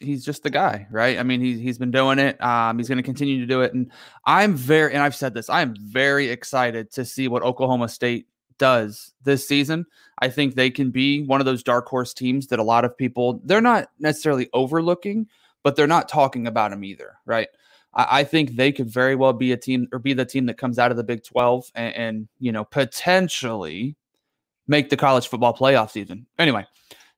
he's 0.00 0.24
just 0.24 0.42
the 0.42 0.50
guy, 0.50 0.86
right? 0.90 1.18
I 1.18 1.22
mean, 1.22 1.40
he's 1.40 1.58
he's 1.58 1.78
been 1.78 1.90
doing 1.90 2.18
it. 2.18 2.42
Um, 2.42 2.78
he's 2.78 2.88
going 2.88 2.98
to 2.98 3.02
continue 3.02 3.40
to 3.40 3.46
do 3.46 3.62
it, 3.62 3.72
and 3.74 3.90
I'm 4.26 4.54
very 4.54 4.92
and 4.92 5.02
I've 5.02 5.14
said 5.14 5.34
this. 5.34 5.48
I 5.48 5.62
am 5.62 5.74
very 5.78 6.28
excited 6.28 6.90
to 6.92 7.04
see 7.04 7.28
what 7.28 7.42
Oklahoma 7.42 7.88
State 7.88 8.26
does 8.58 9.12
this 9.24 9.46
season. 9.46 9.86
I 10.18 10.28
think 10.28 10.54
they 10.54 10.70
can 10.70 10.90
be 10.90 11.22
one 11.22 11.40
of 11.40 11.46
those 11.46 11.62
dark 11.62 11.86
horse 11.88 12.14
teams 12.14 12.46
that 12.48 12.58
a 12.58 12.62
lot 12.64 12.84
of 12.84 12.96
people 12.96 13.40
they're 13.44 13.60
not 13.60 13.88
necessarily 13.98 14.48
overlooking, 14.52 15.28
but 15.62 15.76
they're 15.76 15.86
not 15.86 16.08
talking 16.08 16.46
about 16.46 16.70
them 16.70 16.84
either, 16.84 17.16
right? 17.26 17.48
I, 17.94 18.20
I 18.20 18.24
think 18.24 18.56
they 18.56 18.72
could 18.72 18.88
very 18.88 19.14
well 19.14 19.32
be 19.32 19.52
a 19.52 19.56
team 19.56 19.88
or 19.92 19.98
be 19.98 20.12
the 20.12 20.24
team 20.24 20.46
that 20.46 20.58
comes 20.58 20.78
out 20.78 20.90
of 20.90 20.96
the 20.96 21.04
Big 21.04 21.24
Twelve 21.24 21.70
and, 21.74 21.94
and 21.94 22.28
you 22.38 22.52
know 22.52 22.64
potentially 22.64 23.96
make 24.68 24.90
the 24.90 24.96
college 24.96 25.28
football 25.28 25.54
playoff 25.54 25.90
season. 25.90 26.26
Anyway, 26.38 26.66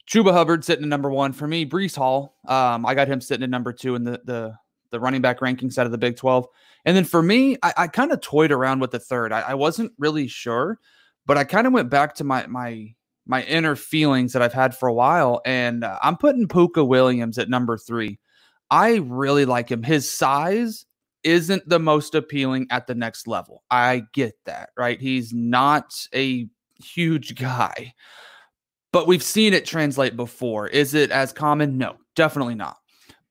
Chuba 0.09 0.33
Hubbard 0.33 0.65
sitting 0.65 0.85
at 0.85 0.89
number 0.89 1.11
one 1.11 1.33
for 1.33 1.47
me. 1.47 1.67
Breece 1.67 1.97
Hall, 1.97 2.37
um, 2.47 2.85
I 2.87 2.95
got 2.95 3.09
him 3.09 3.21
sitting 3.21 3.45
at 3.45 3.51
number 3.51 3.73
two 3.73 3.95
in 3.95 4.05
the 4.05 4.21
the 4.25 4.55
the 4.91 5.01
running 5.01 5.21
back 5.21 5.41
ranking 5.41 5.71
side 5.71 5.87
of 5.87 5.93
the 5.93 5.99
Big 5.99 6.17
Twelve. 6.17 6.47
And 6.85 6.97
then 6.97 7.05
for 7.05 7.23
me, 7.23 7.57
I, 7.63 7.73
I 7.79 7.87
kind 7.89 8.13
of 8.13 8.21
toyed 8.21 8.53
around 8.53 8.81
with 8.81 8.91
the 8.91 8.99
third. 8.99 9.33
I, 9.33 9.41
I 9.41 9.55
wasn't 9.55 9.93
really 9.99 10.29
sure, 10.29 10.79
but 11.27 11.39
I 11.39 11.45
kind 11.45 11.67
of 11.67 11.73
went 11.73 11.91
back 11.91 12.15
to 12.17 12.25
my 12.25 12.47
my 12.47 12.95
my 13.27 13.43
inner 13.45 13.75
feelings 13.75 14.35
that 14.35 14.43
I've 14.43 14.53
had 14.53 14.77
for 14.77 14.89
a 14.89 14.93
while, 14.93 15.41
and 15.47 15.85
uh, 15.85 15.99
I'm 16.03 16.17
putting 16.17 16.47
Pooka 16.47 16.87
Williams 16.87 17.39
at 17.39 17.49
number 17.49 17.79
three. 17.79 18.19
I 18.71 18.97
really 18.97 19.45
like 19.45 19.71
him. 19.71 19.83
His 19.83 20.11
size 20.11 20.87
isn't 21.23 21.69
the 21.69 21.79
most 21.79 22.15
appealing 22.15 22.67
at 22.71 22.87
the 22.87 22.95
next 22.95 23.27
level. 23.27 23.63
I 23.71 24.05
get 24.13 24.35
that, 24.47 24.71
right? 24.77 25.01
He's 25.01 25.33
not 25.33 25.95
a 26.15 26.49
huge 26.83 27.35
guy 27.37 27.95
but 28.95 29.09
we've 29.09 29.25
seen 29.25 29.55
it 29.55 29.65
translate 29.65 30.15
before. 30.15 30.69
Is 30.69 30.95
it 30.95 31.11
as 31.11 31.33
common? 31.33 31.77
No, 31.77 31.97
definitely 32.15 32.55
not. 32.55 32.77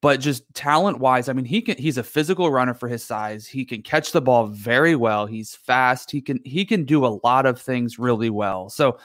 But 0.02 0.19
just 0.19 0.43
talent 0.54 1.00
wise, 1.00 1.30
I 1.30 1.34
mean, 1.34 1.46
he 1.46 1.62
can 1.62 1.78
he's 1.78 1.98
a 1.98 2.04
physical 2.04 2.52
runner 2.52 2.74
for 2.74 2.89
his 2.89 3.02
size. 3.02 3.48
He 3.48 3.63
can 3.63 3.82
catch 3.82 4.12
the 4.12 4.19
ball 4.19 4.48
very 4.48 4.98
well. 4.98 5.26
He's 5.26 5.56
fast. 5.56 6.12
He 6.12 6.19
can 6.19 6.41
he 6.43 6.65
can 6.65 6.84
do 6.84 7.06
a 7.06 7.17
lot 7.24 7.46
of 7.46 7.62
things 7.62 7.98
really 7.98 8.30
well. 8.30 8.69
So 8.69 9.00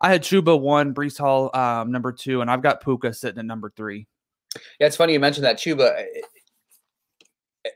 I 0.00 0.08
had 0.08 0.22
Chuba 0.22 0.58
one, 0.60 0.94
Breece 0.94 1.18
Hall 1.18 1.50
um, 1.52 1.90
number 1.90 2.12
two, 2.12 2.42
and 2.42 2.48
I've 2.48 2.62
got 2.62 2.80
Pooka 2.80 3.12
sitting 3.12 3.40
at 3.40 3.44
number 3.44 3.72
three. 3.74 4.06
Yeah, 4.80 4.86
it's 4.86 4.96
funny 4.96 5.12
you 5.12 5.20
mentioned 5.20 5.44
that 5.44 5.56
Chuba. 5.56 6.04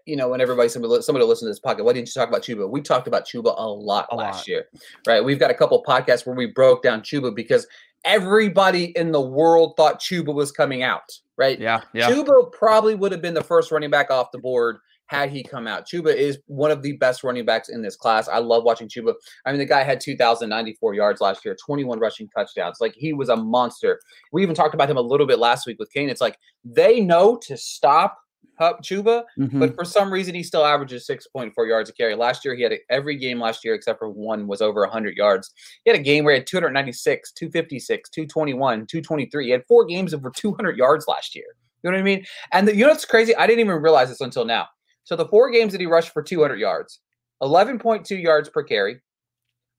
You 0.04 0.16
know, 0.16 0.28
when 0.28 0.40
everybody 0.40 0.68
somebody 0.68 1.00
somebody 1.00 1.24
listen 1.24 1.46
to 1.46 1.50
this 1.50 1.60
podcast, 1.60 1.84
why 1.84 1.94
didn't 1.94 2.08
you 2.08 2.12
talk 2.12 2.28
about 2.28 2.42
Chuba? 2.42 2.68
We 2.68 2.82
talked 2.82 3.08
about 3.08 3.26
Chuba 3.26 3.54
a 3.56 3.66
lot 3.66 4.06
a 4.10 4.16
last 4.16 4.38
lot. 4.38 4.48
year, 4.48 4.68
right? 5.06 5.24
We've 5.24 5.38
got 5.38 5.50
a 5.50 5.54
couple 5.54 5.82
podcasts 5.82 6.26
where 6.26 6.36
we 6.36 6.46
broke 6.46 6.82
down 6.82 7.00
Chuba 7.00 7.34
because 7.34 7.66
everybody 8.04 8.96
in 8.96 9.12
the 9.12 9.20
world 9.20 9.74
thought 9.76 9.98
Chuba 10.00 10.34
was 10.34 10.52
coming 10.52 10.82
out, 10.82 11.18
right? 11.36 11.58
Yeah, 11.58 11.80
yeah. 11.94 12.10
Chuba 12.10 12.52
probably 12.52 12.96
would 12.96 13.12
have 13.12 13.22
been 13.22 13.34
the 13.34 13.42
first 13.42 13.72
running 13.72 13.90
back 13.90 14.10
off 14.10 14.30
the 14.30 14.38
board 14.38 14.78
had 15.08 15.30
he 15.30 15.42
come 15.42 15.66
out. 15.66 15.86
Chuba 15.86 16.14
is 16.14 16.38
one 16.46 16.70
of 16.70 16.82
the 16.82 16.92
best 16.92 17.24
running 17.24 17.44
backs 17.44 17.68
in 17.68 17.82
this 17.82 17.96
class. 17.96 18.28
I 18.28 18.38
love 18.38 18.62
watching 18.62 18.88
Chuba. 18.88 19.14
I 19.44 19.50
mean, 19.50 19.58
the 19.58 19.64
guy 19.64 19.82
had 19.82 20.00
2,094 20.00 20.94
yards 20.94 21.20
last 21.20 21.44
year, 21.44 21.56
21 21.64 21.98
rushing 21.98 22.28
touchdowns. 22.28 22.78
Like 22.80 22.94
he 22.94 23.12
was 23.12 23.28
a 23.28 23.36
monster. 23.36 24.00
We 24.32 24.42
even 24.42 24.54
talked 24.54 24.74
about 24.74 24.88
him 24.88 24.98
a 24.98 25.02
little 25.02 25.26
bit 25.26 25.38
last 25.38 25.66
week 25.66 25.78
with 25.78 25.92
Kane. 25.92 26.08
It's 26.08 26.20
like 26.20 26.38
they 26.64 27.00
know 27.00 27.36
to 27.46 27.56
stop 27.56 28.18
Chuba, 28.60 29.22
mm-hmm. 29.38 29.60
but 29.60 29.74
for 29.74 29.84
some 29.84 30.12
reason 30.12 30.34
he 30.34 30.42
still 30.42 30.64
averages 30.64 31.06
6.4 31.06 31.52
yards 31.68 31.88
a 31.88 31.92
carry. 31.92 32.14
Last 32.14 32.44
year 32.44 32.54
he 32.54 32.62
had 32.62 32.72
a, 32.72 32.78
every 32.90 33.16
game 33.16 33.40
last 33.40 33.64
year 33.64 33.74
except 33.74 33.98
for 33.98 34.10
one 34.10 34.46
was 34.46 34.60
over 34.60 34.80
100 34.80 35.16
yards. 35.16 35.52
He 35.84 35.90
had 35.90 35.98
a 35.98 36.02
game 36.02 36.24
where 36.24 36.34
he 36.34 36.40
had 36.40 36.46
296, 36.46 37.32
256, 37.32 38.10
221, 38.10 38.86
223. 38.86 39.44
He 39.44 39.50
had 39.52 39.62
four 39.66 39.84
games 39.84 40.12
over 40.12 40.30
200 40.30 40.76
yards 40.76 41.06
last 41.08 41.34
year. 41.34 41.46
You 41.82 41.90
know 41.90 41.96
what 41.96 42.00
I 42.00 42.04
mean? 42.04 42.24
And 42.52 42.66
the, 42.66 42.74
you 42.74 42.84
know 42.84 42.90
what's 42.90 43.04
crazy? 43.04 43.34
I 43.36 43.46
didn't 43.46 43.60
even 43.60 43.80
realize 43.80 44.08
this 44.08 44.20
until 44.20 44.44
now. 44.44 44.66
So 45.08 45.16
the 45.16 45.26
four 45.26 45.50
games 45.50 45.72
that 45.72 45.80
he 45.80 45.86
rushed 45.86 46.12
for 46.12 46.22
200 46.22 46.60
yards, 46.60 47.00
11.2 47.42 48.22
yards 48.22 48.50
per 48.50 48.62
carry, 48.62 49.00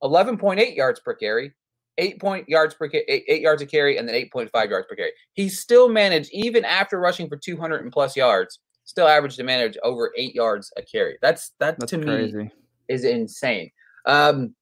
11.8 0.01 0.75
yards 0.75 0.99
per 1.01 1.13
carry, 1.13 1.53
eight 1.99 2.19
point 2.19 2.49
yards 2.49 2.73
per 2.73 2.89
eight, 2.91 3.25
eight 3.27 3.41
yards 3.41 3.61
a 3.61 3.67
carry, 3.67 3.97
and 3.97 4.09
then 4.09 4.15
8.5 4.15 4.51
yards 4.71 4.87
per 4.89 4.95
carry. 4.95 5.11
He 5.33 5.47
still 5.47 5.87
managed, 5.87 6.31
even 6.33 6.65
after 6.65 6.99
rushing 6.99 7.29
for 7.29 7.37
200 7.37 7.83
and 7.83 7.91
plus 7.91 8.17
yards, 8.17 8.57
still 8.85 9.07
averaged 9.07 9.37
to 9.37 9.43
manage 9.43 9.77
over 9.83 10.11
eight 10.17 10.33
yards 10.33 10.73
a 10.77 10.81
carry. 10.81 11.19
That's 11.21 11.51
that 11.59 11.79
That's 11.79 11.91
to 11.91 12.03
crazy. 12.03 12.35
me 12.35 12.51
is 12.87 13.03
insane. 13.03 13.69
Um, 14.07 14.55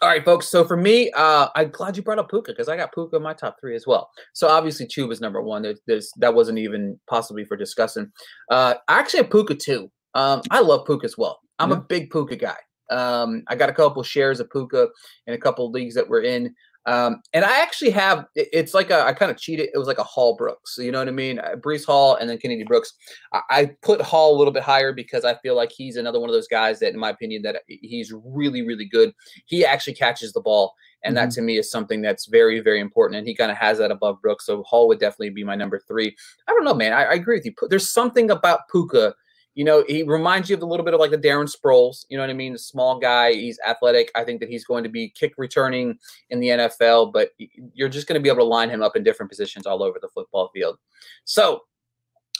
all 0.00 0.08
right, 0.08 0.24
folks. 0.24 0.48
So 0.48 0.64
for 0.64 0.78
me, 0.78 1.10
uh, 1.10 1.48
I'm 1.54 1.68
glad 1.68 1.94
you 1.94 2.02
brought 2.02 2.18
up 2.18 2.30
Pooka 2.30 2.46
because 2.46 2.70
I 2.70 2.76
got 2.78 2.94
Pooka 2.94 3.14
in 3.16 3.22
my 3.22 3.34
top 3.34 3.58
three 3.60 3.76
as 3.76 3.86
well. 3.86 4.08
So 4.32 4.48
obviously, 4.48 4.86
Chuba's 4.86 5.20
number 5.20 5.42
one. 5.42 5.60
There's, 5.60 5.80
there's 5.86 6.10
that 6.16 6.34
wasn't 6.34 6.56
even 6.58 6.98
possibly 7.06 7.44
for 7.44 7.58
discussing. 7.58 8.10
Uh, 8.50 8.76
I 8.88 8.98
actually 8.98 9.18
have 9.18 9.28
Pooka 9.28 9.58
too. 9.58 9.90
Um, 10.16 10.42
I 10.50 10.60
love 10.60 10.86
Puka 10.86 11.04
as 11.04 11.18
well. 11.18 11.40
I'm 11.58 11.70
Yeah. 11.70 11.76
a 11.76 11.80
big 11.80 12.10
Puka 12.10 12.36
guy. 12.36 12.56
Um, 12.90 13.42
I 13.48 13.54
got 13.56 13.68
a 13.68 13.72
couple 13.72 14.02
shares 14.02 14.40
of 14.40 14.50
Puka 14.50 14.88
in 15.26 15.34
a 15.34 15.38
couple 15.38 15.70
leagues 15.70 15.94
that 15.94 16.08
we're 16.08 16.22
in. 16.22 16.54
Um, 16.86 17.20
and 17.34 17.44
I 17.44 17.60
actually 17.62 17.90
have 17.90 18.26
it's 18.36 18.72
like 18.72 18.90
a 18.90 19.00
I 19.04 19.12
kind 19.12 19.30
of 19.32 19.36
cheated. 19.36 19.70
It 19.74 19.78
was 19.78 19.88
like 19.88 19.98
a 19.98 20.04
Hall 20.04 20.36
Brooks. 20.36 20.78
You 20.78 20.92
know 20.92 21.00
what 21.00 21.08
I 21.08 21.10
mean? 21.10 21.40
Uh, 21.40 21.56
Breece 21.56 21.84
Hall 21.84 22.14
and 22.14 22.30
then 22.30 22.38
Kennedy 22.38 22.62
Brooks. 22.62 22.92
I, 23.32 23.40
I 23.50 23.70
put 23.82 24.00
Hall 24.00 24.36
a 24.36 24.38
little 24.38 24.52
bit 24.52 24.62
higher 24.62 24.92
because 24.92 25.24
I 25.24 25.34
feel 25.38 25.56
like 25.56 25.72
he's 25.72 25.96
another 25.96 26.20
one 26.20 26.30
of 26.30 26.34
those 26.34 26.46
guys 26.46 26.78
that, 26.78 26.92
in 26.94 27.00
my 27.00 27.10
opinion, 27.10 27.42
that 27.42 27.62
he's 27.66 28.12
really, 28.24 28.62
really 28.62 28.84
good. 28.84 29.12
He 29.46 29.66
actually 29.66 29.94
catches 29.94 30.32
the 30.32 30.40
ball, 30.40 30.74
and 31.02 31.16
that 31.16 31.32
to 31.32 31.42
me 31.42 31.58
is 31.58 31.72
something 31.72 32.02
that's 32.02 32.26
very, 32.26 32.60
very 32.60 32.78
important. 32.78 33.18
And 33.18 33.26
he 33.26 33.34
kind 33.34 33.50
of 33.50 33.56
has 33.56 33.78
that 33.78 33.90
above 33.90 34.22
Brooks. 34.22 34.46
So 34.46 34.62
Hall 34.62 34.86
would 34.86 35.00
definitely 35.00 35.30
be 35.30 35.42
my 35.42 35.56
number 35.56 35.80
three. 35.88 36.14
I 36.46 36.52
don't 36.52 36.64
know, 36.64 36.72
man. 36.74 36.92
I, 36.92 37.02
I 37.06 37.14
agree 37.14 37.36
with 37.36 37.46
you. 37.46 37.52
There's 37.68 37.90
something 37.90 38.30
about 38.30 38.60
Puka. 38.70 39.12
You 39.56 39.64
know, 39.64 39.84
he 39.88 40.02
reminds 40.02 40.50
you 40.50 40.56
of 40.56 40.62
a 40.62 40.66
little 40.66 40.84
bit 40.84 40.92
of 40.92 41.00
like 41.00 41.10
the 41.10 41.18
Darren 41.18 41.50
Sproles. 41.50 42.04
You 42.10 42.18
know 42.18 42.22
what 42.22 42.30
I 42.30 42.34
mean? 42.34 42.54
A 42.54 42.58
small 42.58 42.98
guy. 43.00 43.32
He's 43.32 43.58
athletic. 43.66 44.12
I 44.14 44.22
think 44.22 44.38
that 44.40 44.50
he's 44.50 44.66
going 44.66 44.84
to 44.84 44.90
be 44.90 45.08
kick 45.08 45.32
returning 45.38 45.98
in 46.28 46.40
the 46.40 46.48
NFL, 46.48 47.12
but 47.12 47.30
you're 47.72 47.88
just 47.88 48.06
going 48.06 48.20
to 48.20 48.22
be 48.22 48.28
able 48.28 48.40
to 48.40 48.44
line 48.44 48.68
him 48.68 48.82
up 48.82 48.96
in 48.96 49.02
different 49.02 49.30
positions 49.30 49.66
all 49.66 49.82
over 49.82 49.98
the 50.00 50.10
football 50.10 50.50
field. 50.52 50.76
So, 51.24 51.62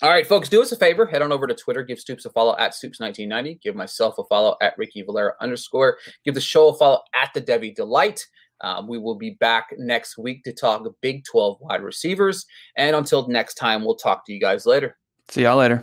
all 0.02 0.10
right, 0.10 0.26
folks, 0.26 0.50
do 0.50 0.60
us 0.60 0.72
a 0.72 0.76
favor. 0.76 1.06
Head 1.06 1.22
on 1.22 1.32
over 1.32 1.46
to 1.46 1.54
Twitter. 1.54 1.82
Give 1.82 1.98
Stoops 1.98 2.26
a 2.26 2.30
follow 2.30 2.54
at 2.58 2.72
Stoops1990. 2.72 3.62
Give 3.62 3.74
myself 3.74 4.18
a 4.18 4.24
follow 4.24 4.56
at 4.60 4.76
Ricky 4.76 5.00
Valera 5.00 5.32
underscore. 5.40 5.96
Give 6.22 6.34
the 6.34 6.40
show 6.40 6.68
a 6.68 6.76
follow 6.76 7.00
at 7.14 7.32
the 7.32 7.40
Devy 7.40 7.74
Delight. 7.74 8.26
Um, 8.60 8.88
we 8.88 8.98
will 8.98 9.14
be 9.14 9.30
back 9.30 9.68
next 9.78 10.18
week 10.18 10.44
to 10.44 10.52
talk 10.52 10.86
Big 11.00 11.24
12 11.24 11.58
wide 11.62 11.82
receivers. 11.82 12.44
And 12.76 12.94
until 12.94 13.26
next 13.28 13.54
time, 13.54 13.84
we'll 13.84 13.96
talk 13.96 14.26
to 14.26 14.34
you 14.34 14.40
guys 14.40 14.66
later. 14.66 14.98
See 15.28 15.42
y'all 15.42 15.56
later. 15.56 15.82